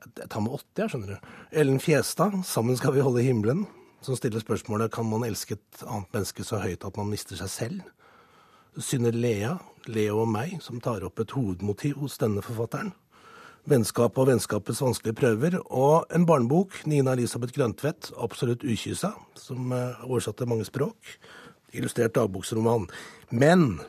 Jeg 0.00 0.30
tar 0.32 0.40
med 0.40 0.54
åtte, 0.56 0.80
jeg, 0.80 0.90
skjønner 0.90 1.14
du. 1.14 1.34
Ellen 1.52 1.82
Fjestad, 1.82 2.40
'Sammen 2.46 2.78
skal 2.78 2.94
vi 2.94 3.04
holde 3.04 3.26
himmelen', 3.26 3.66
som 4.00 4.16
stiller 4.16 4.40
spørsmålet 4.40 4.92
kan 4.92 5.06
man 5.08 5.24
elske 5.26 5.56
et 5.58 5.82
annet 5.86 6.12
menneske 6.14 6.44
så 6.46 6.60
høyt 6.62 6.84
at 6.86 6.96
man 6.96 7.10
mister 7.10 7.36
seg 7.36 7.50
selv. 7.52 7.80
Synne 8.78 9.10
Lea, 9.10 9.56
'Leo 9.86 10.22
og 10.22 10.28
meg', 10.28 10.60
som 10.62 10.80
tar 10.80 11.04
opp 11.04 11.20
et 11.20 11.30
hovedmotiv 11.30 11.98
hos 12.00 12.18
denne 12.18 12.42
forfatteren. 12.42 12.92
Vennskap 13.68 14.16
og 14.18 14.26
vennskapets 14.30 14.80
vanskelige 14.80 15.18
prøver. 15.18 15.58
Og 15.68 16.06
en 16.14 16.26
barnebok, 16.26 16.86
Nina 16.86 17.12
Elisabeth 17.12 17.52
Grøntvedt, 17.52 18.12
'Absolutt 18.16 18.64
ukyssa', 18.64 19.12
som 19.34 19.72
er 19.72 19.94
oversatt 20.04 20.36
til 20.36 20.48
mange 20.48 20.64
språk. 20.64 20.96
Illustrert 21.72 22.14
dagboksroman. 22.14 22.88
Men 23.30 23.80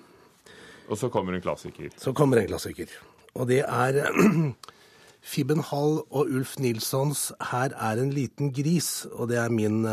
Og 0.89 0.97
så 0.97 1.09
kommer 1.09 1.33
en 1.33 1.41
klassiker. 1.41 1.89
Så 1.97 2.13
kommer 2.13 2.37
en 2.37 2.47
klassiker. 2.47 2.87
Og 3.33 3.47
det 3.47 3.59
er 3.59 4.11
Fibben 5.21 5.61
Hall 5.69 5.99
og 6.09 6.31
Ulf 6.33 6.57
Nilssons 6.59 7.31
'Her 7.37 7.75
er 7.77 8.01
en 8.01 8.09
liten 8.13 8.51
gris'. 8.51 9.05
Og 9.13 9.29
det 9.29 9.37
er 9.37 9.49
min, 9.49 9.85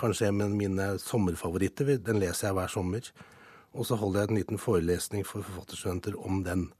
kanskje 0.00 0.28
en 0.28 0.40
av 0.40 0.50
mine 0.50 0.98
sommerfavoritter. 0.98 1.98
Den 1.98 2.18
leser 2.18 2.48
jeg 2.48 2.54
hver 2.54 2.72
sommer. 2.72 3.12
Og 3.76 3.86
så 3.86 3.98
holder 4.00 4.20
jeg 4.20 4.30
en 4.30 4.40
liten 4.40 4.58
forelesning 4.58 5.26
for 5.26 5.44
forfatterstudenter 5.44 6.16
om 6.16 6.42
den. 6.44 6.70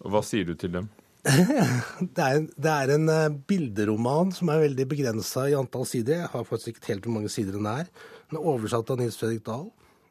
Hva 0.00 0.22
sier 0.24 0.48
du 0.48 0.54
til 0.58 0.72
dem? 0.72 0.88
det, 1.22 2.18
er, 2.26 2.40
det, 2.56 2.70
er, 2.72 2.90
en 2.96 3.06
uh, 3.06 3.28
bilderoman 3.46 4.32
som 4.34 4.50
er 4.50 4.64
veldig 4.64 4.88
begrensa 4.90 5.46
i 5.46 5.54
antall 5.54 5.86
sider. 5.86 6.24
Jeg 6.24 6.32
har 6.32 6.48
faktisk 6.48 6.72
ikke 6.72 6.88
helt 6.94 7.06
hvor 7.06 7.14
mange 7.20 7.30
sider 7.30 7.54
den 7.54 7.68
er. 7.70 7.86
Den 8.30 8.40
er 8.40 8.48
oversatt 8.54 8.90
av 8.90 8.98
Nils 8.98 9.20
Fredrik 9.20 9.44
Dahl. 9.46 9.68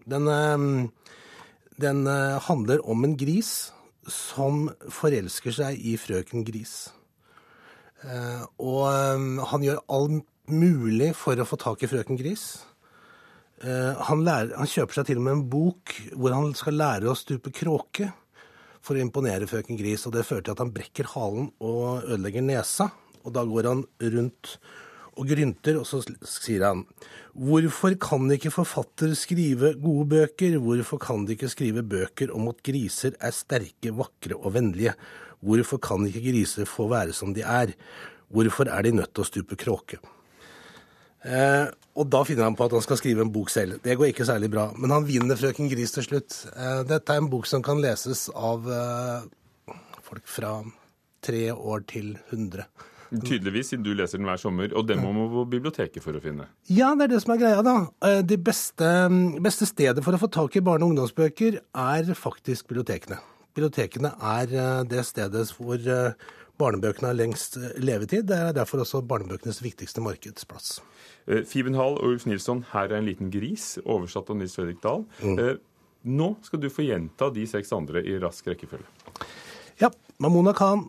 Den, 0.07 0.29
uh, 0.29 1.17
den 1.81 2.05
handler 2.47 2.85
om 2.87 3.03
en 3.03 3.17
gris 3.17 3.73
som 4.09 4.65
forelsker 4.89 5.53
seg 5.55 5.79
i 5.85 5.95
frøken 5.99 6.45
Gris. 6.47 6.91
og 8.57 8.87
han 9.51 9.63
gjør 9.63 9.83
alt 9.93 10.25
mulig 10.49 11.11
for 11.15 11.37
å 11.37 11.45
få 11.45 11.59
tak 11.61 11.83
i 11.83 11.89
frøken 11.91 12.17
Gris. 12.17 12.63
Han, 13.61 14.23
lærer, 14.25 14.55
han, 14.57 14.65
kjøper 14.65 14.97
seg 14.97 15.05
til 15.11 15.19
og 15.21 15.25
med 15.27 15.35
en 15.35 15.43
bok 15.51 15.93
hvor 16.17 16.33
han 16.33 16.49
skal 16.57 16.79
lære 16.81 17.11
å 17.11 17.17
stupe 17.17 17.53
kråke 17.53 18.09
for 18.81 18.97
å 18.97 19.03
imponere 19.03 19.45
frøken 19.49 19.77
Gris. 19.77 20.07
Og 20.09 20.15
det 20.15 20.25
fører 20.25 20.47
til 20.47 20.55
at 20.55 20.63
han 20.63 20.73
brekker 20.73 21.11
halen 21.13 21.51
og 21.61 22.07
ødelegger 22.07 22.45
nesa. 22.47 22.89
Og 23.21 23.35
da 23.37 23.45
går 23.45 23.69
han 23.69 23.85
rundt 24.15 24.55
og 25.21 25.29
grynter, 25.29 25.77
og 25.79 25.85
så 25.87 26.01
sier 26.25 26.65
han 26.65 26.85
Hvorfor 27.31 27.93
kan 28.01 28.25
ikke 28.33 28.51
forfatter 28.51 29.13
skrive 29.15 29.75
gode 29.79 30.09
bøker? 30.11 30.57
Hvorfor 30.59 30.99
kan 30.99 31.23
de 31.23 31.37
ikke 31.37 31.51
skrive 31.53 31.83
bøker 31.87 32.33
om 32.35 32.49
at 32.51 32.59
griser 32.65 33.15
er 33.21 33.31
sterke, 33.31 33.93
vakre 33.95 34.35
og 34.35 34.57
vennlige? 34.57 34.97
Hvorfor 35.39 35.79
kan 35.79 36.03
ikke 36.09 36.25
griser 36.25 36.67
få 36.67 36.89
være 36.91 37.15
som 37.15 37.31
de 37.37 37.45
er? 37.45 37.71
Hvorfor 38.27 38.67
er 38.67 38.83
de 38.83 38.97
nødt 38.97 39.13
til 39.13 39.23
å 39.23 39.29
stupe 39.29 39.57
kråke? 39.59 40.01
Eh, 41.23 41.71
og 41.95 42.07
da 42.09 42.23
finner 42.25 42.47
han 42.47 42.57
på 42.57 42.65
at 42.65 42.75
han 42.75 42.83
skal 42.83 42.99
skrive 42.99 43.23
en 43.23 43.31
bok 43.33 43.51
selv. 43.53 43.79
Det 43.83 43.95
går 43.95 44.11
ikke 44.11 44.27
særlig 44.27 44.51
bra. 44.51 44.71
Men 44.75 44.91
han 44.91 45.07
vinner 45.07 45.35
'Frøken 45.35 45.69
Gris' 45.69 45.93
til 45.93 46.03
slutt. 46.03 46.47
Eh, 46.55 46.83
dette 46.83 47.13
er 47.13 47.21
en 47.21 47.29
bok 47.29 47.45
som 47.45 47.61
kan 47.63 47.81
leses 47.81 48.29
av 48.35 48.67
eh, 48.67 49.75
folk 50.03 50.27
fra 50.27 50.63
tre 51.21 51.51
år 51.51 51.85
til 51.87 52.17
100. 52.31 52.65
Tydeligvis, 53.11 53.71
siden 53.71 53.83
du 53.83 53.91
leser 53.97 54.21
den 54.21 54.27
hver 54.29 54.39
sommer. 54.39 54.71
Og 54.77 54.85
den 54.87 55.01
må 55.03 55.11
man 55.15 55.29
på 55.33 55.43
biblioteket 55.51 56.03
for 56.03 56.15
å 56.15 56.21
finne. 56.23 56.47
Ja, 56.71 56.93
det 56.95 57.09
er 57.09 57.13
det 57.13 57.21
som 57.23 57.33
er 57.35 57.41
greia, 57.41 57.63
da. 57.65 57.75
Eh, 58.07 58.21
det 58.23 58.37
beste, 58.45 58.91
beste 59.43 59.67
stedet 59.67 60.03
for 60.05 60.15
å 60.15 60.21
få 60.21 60.29
tak 60.31 60.55
i 60.55 60.63
barne- 60.63 60.87
og 60.87 60.93
ungdomsbøker 60.93 61.59
er 61.59 62.13
faktisk 62.15 62.69
bibliotekene. 62.71 63.19
Bibliotekene 63.51 64.13
er 64.15 64.53
eh, 64.55 64.83
det 64.87 65.03
stedet 65.09 65.43
hvor 65.57 65.75
eh, 65.75 66.15
barnebøkene 66.61 67.11
har 67.11 67.19
lengst 67.19 67.59
levetid. 67.83 68.29
Det 68.31 68.37
er 68.37 68.55
derfor 68.55 68.85
også 68.85 69.03
barnebøkenes 69.03 69.59
viktigste 69.65 70.03
markedsplass. 70.05 70.77
Fiben 71.47 71.75
Hall 71.77 71.99
og 71.99 72.15
Ulf 72.15 72.25
Nilsson, 72.25 72.63
'Her 72.71 72.93
er 72.93 72.97
en 72.97 73.05
liten 73.05 73.29
gris', 73.31 73.77
oversatt 73.85 74.29
av 74.31 74.39
Nils 74.39 74.55
Fredrik 74.55 74.81
Dahl. 74.81 75.05
Mm. 75.21 75.59
Nå 76.03 76.31
skal 76.41 76.59
du 76.59 76.69
få 76.73 76.87
gjenta 76.87 77.29
de 77.33 77.43
seks 77.45 77.69
andre 77.75 78.01
i 78.01 78.17
rask 78.21 78.47
rekkefølge. 78.47 78.87
Ja. 79.81 79.91
Mamona 80.21 80.53
Khan, 80.53 80.87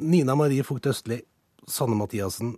Nina 0.00 0.34
Marie 0.36 0.64
Fugt 0.64 0.86
Østli, 0.88 1.20
Sanne 1.66 1.96
Mathiassen, 1.98 2.56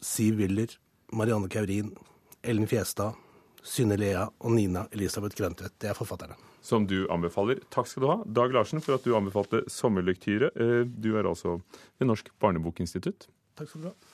Siv 0.00 0.36
Wyller, 0.36 0.68
Marianne 1.12 1.48
Kaurin, 1.48 1.94
Ellen 2.42 2.66
Fjestad, 2.68 3.16
Synne 3.62 3.96
Lea 3.96 4.26
og 4.38 4.52
Nina 4.52 4.86
Elisabeth 4.92 5.36
Grøntvedt. 5.36 5.76
Det 5.80 5.90
er 5.90 5.96
forfatterne. 5.96 6.36
Som 6.64 6.86
du 6.86 7.06
anbefaler. 7.12 7.60
Takk 7.72 7.88
skal 7.88 8.04
du 8.04 8.08
ha, 8.10 8.18
Dag 8.24 8.52
Larsen, 8.52 8.82
for 8.84 8.98
at 8.98 9.04
du 9.04 9.14
anbefalte 9.16 9.62
sommerlektyre. 9.72 10.52
Eh, 10.54 10.82
du 10.84 11.14
er 11.16 11.28
altså 11.28 11.58
ved 11.98 12.08
Norsk 12.08 12.28
barnebokinstitutt. 12.40 13.28
Takk 13.56 13.72
skal 13.72 13.84
du 13.84 13.90
ha. 13.90 14.09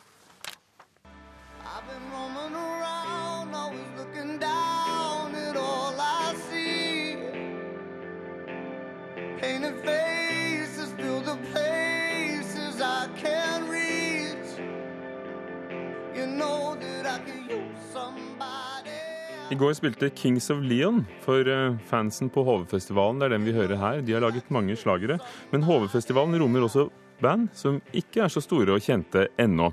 I 19.46 19.54
går 19.54 19.76
spilte 19.78 20.08
Kings 20.10 20.48
of 20.50 20.58
Leon 20.58 21.04
for 21.22 21.46
eh, 21.46 21.74
fansen 21.86 22.26
på 22.34 22.42
HV-festivalen. 22.42 23.20
Det 23.20 23.28
er 23.28 23.34
den 23.36 23.44
vi 23.46 23.52
hører 23.54 23.78
her. 23.78 24.00
De 24.02 24.16
har 24.16 24.24
laget 24.24 24.48
mange 24.50 24.74
slagere. 24.74 25.20
Men 25.52 25.62
HV-festivalen 25.62 26.34
rommer 26.42 26.66
også 26.66 26.88
band 27.22 27.52
som 27.54 27.78
ikke 27.94 28.24
er 28.24 28.32
så 28.32 28.42
store 28.42 28.74
og 28.74 28.82
kjente 28.82 29.28
ennå. 29.38 29.70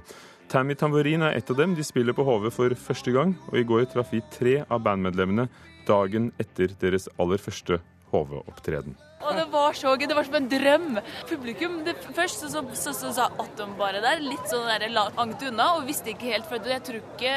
Tammy 0.51 0.77
Tamburin 0.77 1.25
er 1.25 1.39
et 1.39 1.49
av 1.49 1.57
dem. 1.57 1.73
De 1.73 1.85
spiller 1.85 2.13
på 2.13 2.25
HV 2.27 2.51
for 2.53 2.75
første 2.77 3.15
gang. 3.15 3.33
Og 3.49 3.57
i 3.63 3.65
går 3.65 3.87
traff 3.89 4.13
vi 4.13 4.21
tre 4.35 4.59
av 4.61 4.83
bandmedlemmene 4.85 5.47
dagen 5.89 6.29
etter 6.37 6.77
deres 6.83 7.09
aller 7.17 7.41
første 7.41 7.81
HV-opptreden. 8.13 8.93
Og 9.23 9.37
det 9.39 9.47
var 9.53 9.77
så 9.77 9.95
gøy. 9.95 10.07
Det 10.09 10.17
var 10.17 10.27
som 10.27 10.39
en 10.39 10.49
drøm. 10.51 10.89
Publikum 11.29 11.79
det, 11.87 11.95
Først 12.13 12.43
så, 12.43 12.49
så, 12.51 12.63
så, 12.77 12.93
så 12.97 13.13
satt 13.15 13.57
de 13.57 13.67
bare 13.79 14.01
der, 14.03 14.21
litt 14.23 14.49
sånn 14.51 14.67
der 14.69 14.89
langt 14.93 15.43
unna, 15.47 15.73
og 15.77 15.87
visste 15.87 16.13
ikke 16.13 16.33
helt. 16.33 16.49
For 16.49 16.73
jeg 16.73 16.83
tror 16.85 17.01
ikke 17.01 17.35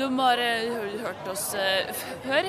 de 0.00 0.08
har 0.20 0.44
hørt 1.04 1.28
oss 1.30 1.50
uh, 1.58 2.04
før. 2.24 2.48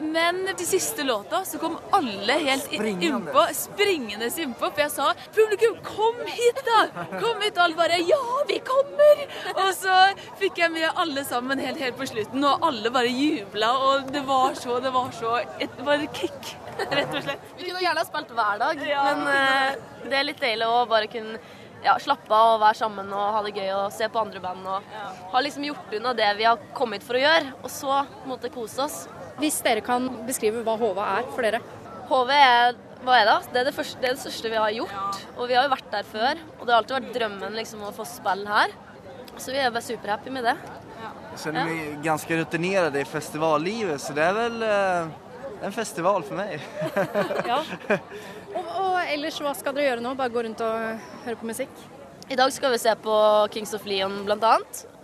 Men 0.00 0.42
til 0.54 0.66
siste 0.68 1.04
låta 1.04 1.42
så 1.44 1.60
kom 1.60 1.76
alle 1.96 2.38
helt 2.40 2.72
innpå, 2.72 3.44
springende 3.56 4.30
innpå. 4.30 4.70
For 4.70 4.84
jeg 4.84 4.92
sa 4.94 5.12
'publikum, 5.34 5.76
kom 5.84 6.20
hit, 6.26 6.62
da!' 6.68 7.06
Kom 7.20 7.42
hit! 7.44 7.56
Og 7.58 7.64
alle 7.64 7.76
bare 7.76 8.00
'ja, 8.00 8.22
vi 8.48 8.60
kommer!' 8.64 9.26
Og 9.56 9.74
så 9.74 9.96
fikk 10.40 10.58
jeg 10.58 10.72
med 10.72 10.88
alle 10.96 11.24
sammen 11.24 11.58
helt, 11.58 11.78
helt 11.78 11.96
på 11.96 12.08
slutten, 12.08 12.44
og 12.44 12.64
alle 12.66 12.90
bare 12.90 13.12
jubla. 13.12 13.72
Og 13.90 14.12
det 14.12 14.26
var 14.26 14.54
så, 14.54 14.80
det 14.80 14.92
var 14.92 15.10
så 15.12 15.36
et, 15.58 15.70
Det 15.76 15.86
var 15.86 16.02
et 16.02 16.12
kick. 16.12 16.56
rett 16.98 17.14
og 17.14 17.24
slett. 17.24 17.48
Vi 17.56 17.68
kunne 17.68 17.82
gjerne 17.84 18.02
ha 18.02 18.08
spilt 18.08 18.36
hver 18.36 18.60
dag, 18.60 18.84
ja, 18.88 19.06
men 19.10 19.26
uh, 19.28 20.04
det 20.06 20.18
er 20.18 20.28
litt 20.28 20.42
deilig 20.42 20.68
å 20.68 20.84
bare 20.90 21.10
kunne 21.10 21.40
ja, 21.84 21.94
slappe 22.02 22.34
av 22.34 22.56
og 22.56 22.60
være 22.62 22.78
sammen 22.80 23.12
og 23.16 23.32
ha 23.36 23.40
det 23.46 23.54
gøy 23.56 23.70
og 23.76 23.94
se 23.94 24.08
på 24.12 24.20
andre 24.20 24.42
band. 24.44 24.66
Og 24.68 24.92
ja. 24.94 25.06
har 25.32 25.46
liksom 25.46 25.66
gjort 25.70 25.96
unna 25.96 26.14
det 26.16 26.28
vi 26.40 26.48
har 26.48 26.60
kommet 26.76 27.06
for 27.06 27.18
å 27.18 27.22
gjøre, 27.24 27.54
og 27.62 27.72
så 27.72 28.02
måtte 28.28 28.52
kose 28.52 28.84
oss. 28.84 29.00
Hvis 29.40 29.60
dere 29.64 29.84
kan 29.84 30.08
beskrive 30.26 30.64
hva 30.66 30.76
HV 30.80 31.00
er 31.06 31.30
for 31.32 31.46
dere? 31.46 31.62
HV 32.10 32.32
er 32.36 32.78
hva 33.00 33.14
er 33.16 33.24
det? 33.24 33.38
Det 33.48 33.60
er 33.62 33.64
det, 33.70 33.72
første, 33.72 33.96
det 34.02 34.08
er 34.10 34.16
det 34.16 34.20
største 34.20 34.50
vi 34.52 34.60
har 34.60 34.74
gjort. 34.76 35.22
Og 35.38 35.46
vi 35.48 35.56
har 35.56 35.64
jo 35.64 35.72
vært 35.72 35.88
der 35.88 36.04
før. 36.04 36.42
Og 36.58 36.66
det 36.66 36.74
har 36.74 36.82
alltid 36.82 36.96
vært 36.98 37.14
drømmen 37.14 37.56
liksom, 37.56 37.86
å 37.88 37.94
få 37.96 38.04
spille 38.04 38.44
her. 38.44 38.74
Så 39.40 39.54
vi 39.54 39.62
er 39.62 39.72
bare 39.72 39.86
superhappy 39.86 40.34
med 40.34 40.44
det. 40.44 40.54
Jeg 41.30 41.40
kjenner 41.46 41.70
meg 41.70 42.04
ganske 42.04 42.36
rutinert 42.42 42.98
i 43.00 43.06
festivallivet, 43.08 44.02
så 44.02 44.12
det 44.12 44.26
er 44.26 44.36
vel 44.36 44.64
uh 44.66 45.29
en 45.62 45.74
festival 45.74 46.24
for 46.26 46.38
meg. 46.38 46.60
ja. 47.50 47.60
Og, 48.54 48.64
og, 48.64 48.94
ellers, 49.04 49.40
hva 49.42 49.52
skal 49.56 49.76
dere 49.76 49.90
gjøre 49.90 50.04
nå? 50.04 50.14
Bare 50.18 50.32
gå 50.32 50.44
rundt 50.46 50.62
og 50.64 51.02
høre 51.26 51.40
på 51.40 51.50
musikk? 51.50 51.84
I 52.30 52.38
dag 52.38 52.52
skal 52.54 52.74
vi 52.74 52.80
se 52.82 52.94
på 53.02 53.14
Kings 53.54 53.74
of 53.76 53.86
Leon 53.88 54.22
bl.a. 54.26 54.56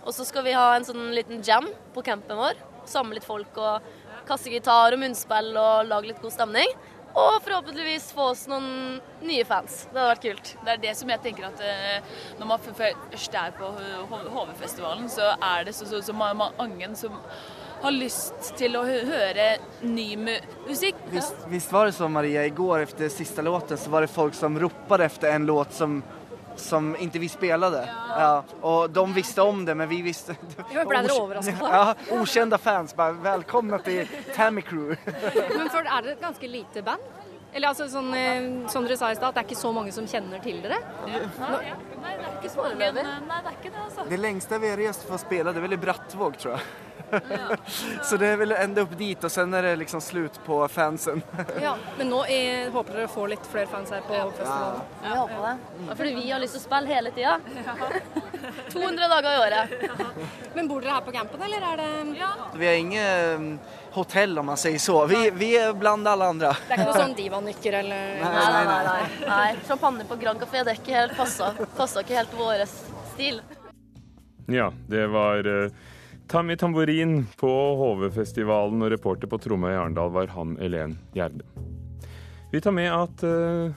Og 0.07 0.13
så 0.15 0.25
skal 0.27 0.45
vi 0.47 0.55
ha 0.55 0.69
en 0.75 0.85
sånn 0.87 1.09
liten 1.15 1.41
jam 1.43 1.67
på 1.95 2.03
campen 2.05 2.39
vår. 2.39 2.59
Samle 2.87 3.17
litt 3.17 3.27
folk 3.27 3.57
og 3.59 3.89
kaste 4.27 4.51
gitar 4.51 4.95
og 4.95 5.01
munnspill 5.01 5.51
og 5.55 5.89
lage 5.89 6.11
litt 6.11 6.21
god 6.23 6.35
stemning. 6.35 6.71
Og 7.17 7.39
forhåpentligvis 7.41 8.11
få 8.13 8.29
oss 8.31 8.43
noen 8.49 8.99
nye 9.25 9.45
fans. 9.47 9.85
Det 9.89 9.97
hadde 9.97 10.09
vært 10.11 10.25
kult. 10.25 10.51
Det 10.63 10.73
er 10.73 10.81
det 10.83 10.93
som 10.99 11.11
jeg 11.11 11.23
tenker 11.23 11.47
at 11.47 11.63
eh, 11.65 12.17
når 12.37 12.51
man 12.51 12.65
først 12.67 13.37
er 13.41 13.55
på 13.57 13.71
HV-festivalen, 14.11 15.07
så 15.09 15.31
er 15.33 15.65
det 15.65 15.73
så, 15.75 15.87
så, 15.89 16.03
så 16.05 16.13
mange 16.13 16.91
som 16.99 17.17
har 17.81 17.93
lyst 17.93 18.53
til 18.57 18.77
å 18.77 18.83
høre 18.87 19.47
ny 19.81 20.07
musikk. 20.17 20.99
Visst, 21.11 21.47
visst 21.51 21.71
var 21.71 21.89
det 21.89 21.95
så 21.97 22.09
Maria, 22.11 22.45
i 22.45 22.53
går 22.55 22.87
etter 22.87 23.11
siste 23.13 23.45
låten 23.45 23.77
så 23.77 23.93
var 23.93 24.05
det 24.05 24.11
folk 24.11 24.35
som 24.37 24.57
ropte 24.59 25.03
etter 25.05 25.35
en 25.35 25.45
låt 25.45 25.75
som 25.77 26.01
som 26.57 26.95
ikke 26.95 27.19
vi 27.19 27.29
spilte. 27.29 27.83
Ja. 27.85 28.19
ja. 28.19 28.43
Og 28.65 28.89
de 28.89 29.03
visste 29.13 29.41
om 29.41 29.63
det, 29.65 29.75
men 29.77 29.89
vi 29.89 30.01
visste 30.05 30.35
ja, 30.73 30.85
Ble 30.87 31.03
dere 31.05 31.17
overrasket? 31.19 31.61
Ja, 31.77 31.93
ukjente 32.17 32.57
fans 32.57 32.95
bare 32.97 33.13
'velkommen 33.21 33.83
til 33.85 34.09
Tammy 34.35 34.61
Crew'. 34.61 34.97
men 35.57 35.69
for, 35.69 35.85
er 35.85 36.01
det 36.01 36.17
et 36.17 36.21
ganske 36.21 36.47
lite 36.47 36.81
band? 36.81 37.01
Eller 37.53 37.71
altså, 37.71 37.87
sånn, 37.89 38.09
eh, 38.13 38.47
som 38.71 38.85
dere 38.85 38.97
sa 38.99 39.11
i 39.11 39.15
stad, 39.17 39.29
at 39.31 39.37
det 39.37 39.43
er 39.43 39.47
ikke 39.47 39.59
så 39.59 39.71
mange 39.75 39.93
som 39.95 40.07
kjenner 40.09 40.41
til 40.43 40.59
dere? 40.63 40.81
Ja. 41.07 41.21
Nei, 41.39 41.61
nei, 42.03 42.11
det 42.17 42.27
er 42.27 42.35
ikke 42.35 42.51
så 42.53 42.65
mange. 42.65 42.89
Nei, 42.97 43.05
det 43.39 43.53
er 43.53 43.55
ikke 43.55 43.71
det, 43.71 43.85
altså. 43.85 44.09
Det 44.11 44.19
lengste 44.19 44.59
vi 44.61 44.73
har 44.73 44.83
reist 44.83 45.07
for 45.07 45.17
å 45.17 45.21
spille, 45.21 45.53
det 45.55 45.61
er 45.61 45.65
vel 45.65 45.77
i 45.77 45.81
Brattvåg, 45.87 46.37
tror 46.43 46.57
jeg. 46.57 46.67
så 48.07 48.17
det 48.19 48.27
er 48.33 48.39
vel 48.41 48.51
enda 48.51 48.83
opp 48.83 48.93
dit, 48.99 49.23
og 49.23 49.31
så 49.31 49.45
er 49.45 49.69
det 49.69 49.73
liksom 49.83 50.01
slutt 50.03 50.39
på 50.45 50.59
fansen. 50.71 51.23
ja, 51.65 51.75
Men 51.97 52.11
nå 52.11 52.23
er, 52.27 52.67
håper 52.73 52.99
dere 52.99 53.07
å 53.07 53.13
få 53.13 53.27
litt 53.31 53.47
flere 53.47 53.69
fans 53.71 53.93
her 53.95 54.03
på 54.07 54.17
festivalen? 54.37 54.83
Ja, 55.01 55.07
vi 55.07 55.17
håper 55.21 55.47
det. 55.47 55.55
Ja, 55.87 55.97
fordi 56.01 56.13
vi 56.17 56.29
har 56.29 56.43
lyst 56.43 56.57
til 56.57 56.63
å 56.63 56.67
spille 56.67 56.93
hele 56.93 57.13
tida. 57.15 57.37
200 58.73 59.09
dager 59.15 59.31
i 59.31 59.41
året. 59.45 59.75
Men 60.57 60.69
bor 60.69 60.83
dere 60.83 60.99
her 60.99 61.07
på 61.07 61.15
campen, 61.15 61.47
eller 61.47 61.67
er 61.71 61.83
det 61.83 61.91
ja. 62.19 62.31
Vi 62.57 62.67
har 62.67 62.79
ingen 62.81 63.41
um, 63.41 63.51
hotell, 63.95 64.37
om 64.39 64.49
man 64.51 64.59
sier 64.59 64.79
så. 64.81 64.99
Vi, 65.09 65.19
vi, 65.35 65.51
er 65.57 65.73
blant 65.77 66.07
alle 66.07 66.31
andre. 66.33 66.53
Det 66.67 66.75
er 66.75 66.81
ikke 66.81 66.89
noe 66.91 67.03
sånn 67.05 67.17
divanykker 67.21 67.79
eller 67.81 68.17
Nei, 68.21 68.31
nei, 68.33 68.63
nei. 68.67 68.79
nei. 68.87 69.27
nei. 69.27 69.51
Champagne 69.67 70.07
på 70.09 70.19
Grand 70.21 70.41
Café, 70.41 70.63
det 70.63 70.75
er 70.75 70.81
ikke 70.81 70.97
helt 70.97 71.17
passa. 71.19 71.53
Passa 71.77 72.05
ikke 72.05 72.17
helt 72.19 72.33
vår 72.37 72.65
stil. 73.13 73.39
Ja, 74.47 74.71
det 74.87 75.07
var 75.11 75.47
uh 75.47 75.93
Tammy 76.27 76.57
Tamborin 76.59 77.27
på 77.39 77.49
HV-festivalen, 77.79 78.81
og 78.83 78.91
reporter 78.91 79.29
på 79.31 79.37
Tromøy 79.39 79.71
i 79.71 79.77
Arendal 79.79 80.09
var 80.11 80.27
han 80.35 80.57
Elen 80.59 80.97
Gjerde. 81.15 81.45
Vi 82.51 82.59
tar 82.63 82.75
med 82.75 82.91
at 82.91 83.23
uh, 83.23 83.71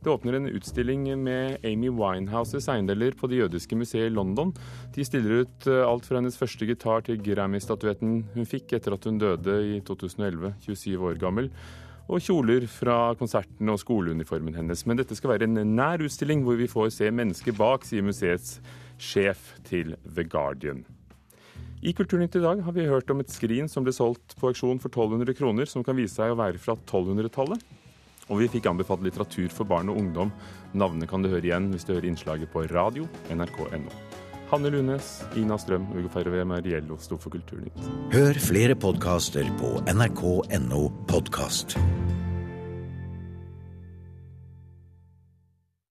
det 0.00 0.10
åpner 0.10 0.32
en 0.32 0.48
utstilling 0.48 1.02
med 1.20 1.58
Amy 1.66 1.90
Winehouses 1.92 2.70
eiendeler 2.72 3.12
på 3.12 3.28
Det 3.28 3.42
jødiske 3.42 3.76
museet 3.76 4.08
i 4.08 4.14
London. 4.14 4.54
De 4.94 5.04
stiller 5.04 5.42
ut 5.42 5.66
uh, 5.68 5.84
alt 5.84 6.06
fra 6.08 6.16
hennes 6.16 6.38
første 6.40 6.64
gitar 6.64 7.04
til 7.04 7.20
Grammy-statuetten 7.20 8.14
hun 8.32 8.48
fikk 8.48 8.72
etter 8.78 8.96
at 8.96 9.04
hun 9.04 9.18
døde 9.20 9.58
i 9.60 9.80
2011, 9.84 10.54
27 10.64 11.04
år 11.04 11.20
gammel. 11.20 11.50
Og 12.08 12.24
kjoler 12.24 12.64
fra 12.64 13.12
konserten 13.20 13.68
og 13.68 13.76
skoleuniformen 13.82 14.56
hennes. 14.56 14.86
Men 14.88 15.02
dette 15.02 15.18
skal 15.18 15.34
være 15.34 15.50
en 15.50 15.76
nær 15.76 16.00
utstilling 16.00 16.46
hvor 16.46 16.56
vi 16.56 16.70
får 16.70 16.94
se 16.96 17.10
mennesket 17.12 17.60
bak, 17.60 17.84
sier 17.84 18.02
museets 18.02 18.56
sjef 18.96 19.52
til 19.68 19.92
The 20.08 20.24
Guardian. 20.24 20.80
I 21.84 21.92
Kulturnytt 21.96 22.40
i 22.40 22.42
dag 22.44 22.64
har 22.64 22.72
vi 22.76 22.88
hørt 22.88 23.12
om 23.12 23.20
et 23.20 23.32
skrin 23.32 23.68
som 23.68 23.84
ble 23.84 23.92
solgt 23.96 24.34
på 24.40 24.48
auksjon 24.48 24.80
for 24.80 24.88
1200 24.88 25.36
kroner, 25.36 25.68
som 25.68 25.84
kan 25.84 25.96
vise 26.00 26.16
seg 26.16 26.32
å 26.32 26.40
være 26.40 26.60
fra 26.60 26.74
1200-tallet. 26.76 27.62
Og 28.30 28.42
vi 28.42 28.48
fikk 28.50 28.70
anbefalt 28.70 29.02
litteratur 29.04 29.50
for 29.52 29.68
barn 29.68 29.90
og 29.90 29.98
ungdom. 30.00 30.32
Navnet 30.72 31.10
kan 31.10 31.22
du 31.22 31.30
høre 31.32 31.44
igjen 31.44 31.70
hvis 31.74 31.86
du 31.86 31.94
hører 31.96 32.08
innslaget 32.10 32.52
på 32.52 32.64
radio 32.70 33.08
nrk.no. 33.34 33.90
Hanne 34.50 34.70
Lunes, 34.74 35.20
Ina 35.38 35.58
Strøm 35.62 35.84
Ugo 35.94 36.10
Ferve 36.10 36.42
Mariello 36.46 36.98
sto 36.98 37.18
for 37.22 37.30
Kulturnytt. 37.34 37.84
Hør 38.14 38.40
flere 38.42 38.74
podkaster 38.78 39.46
på 39.60 39.76
nrk.no 39.90 40.82
podkast. 41.10 41.78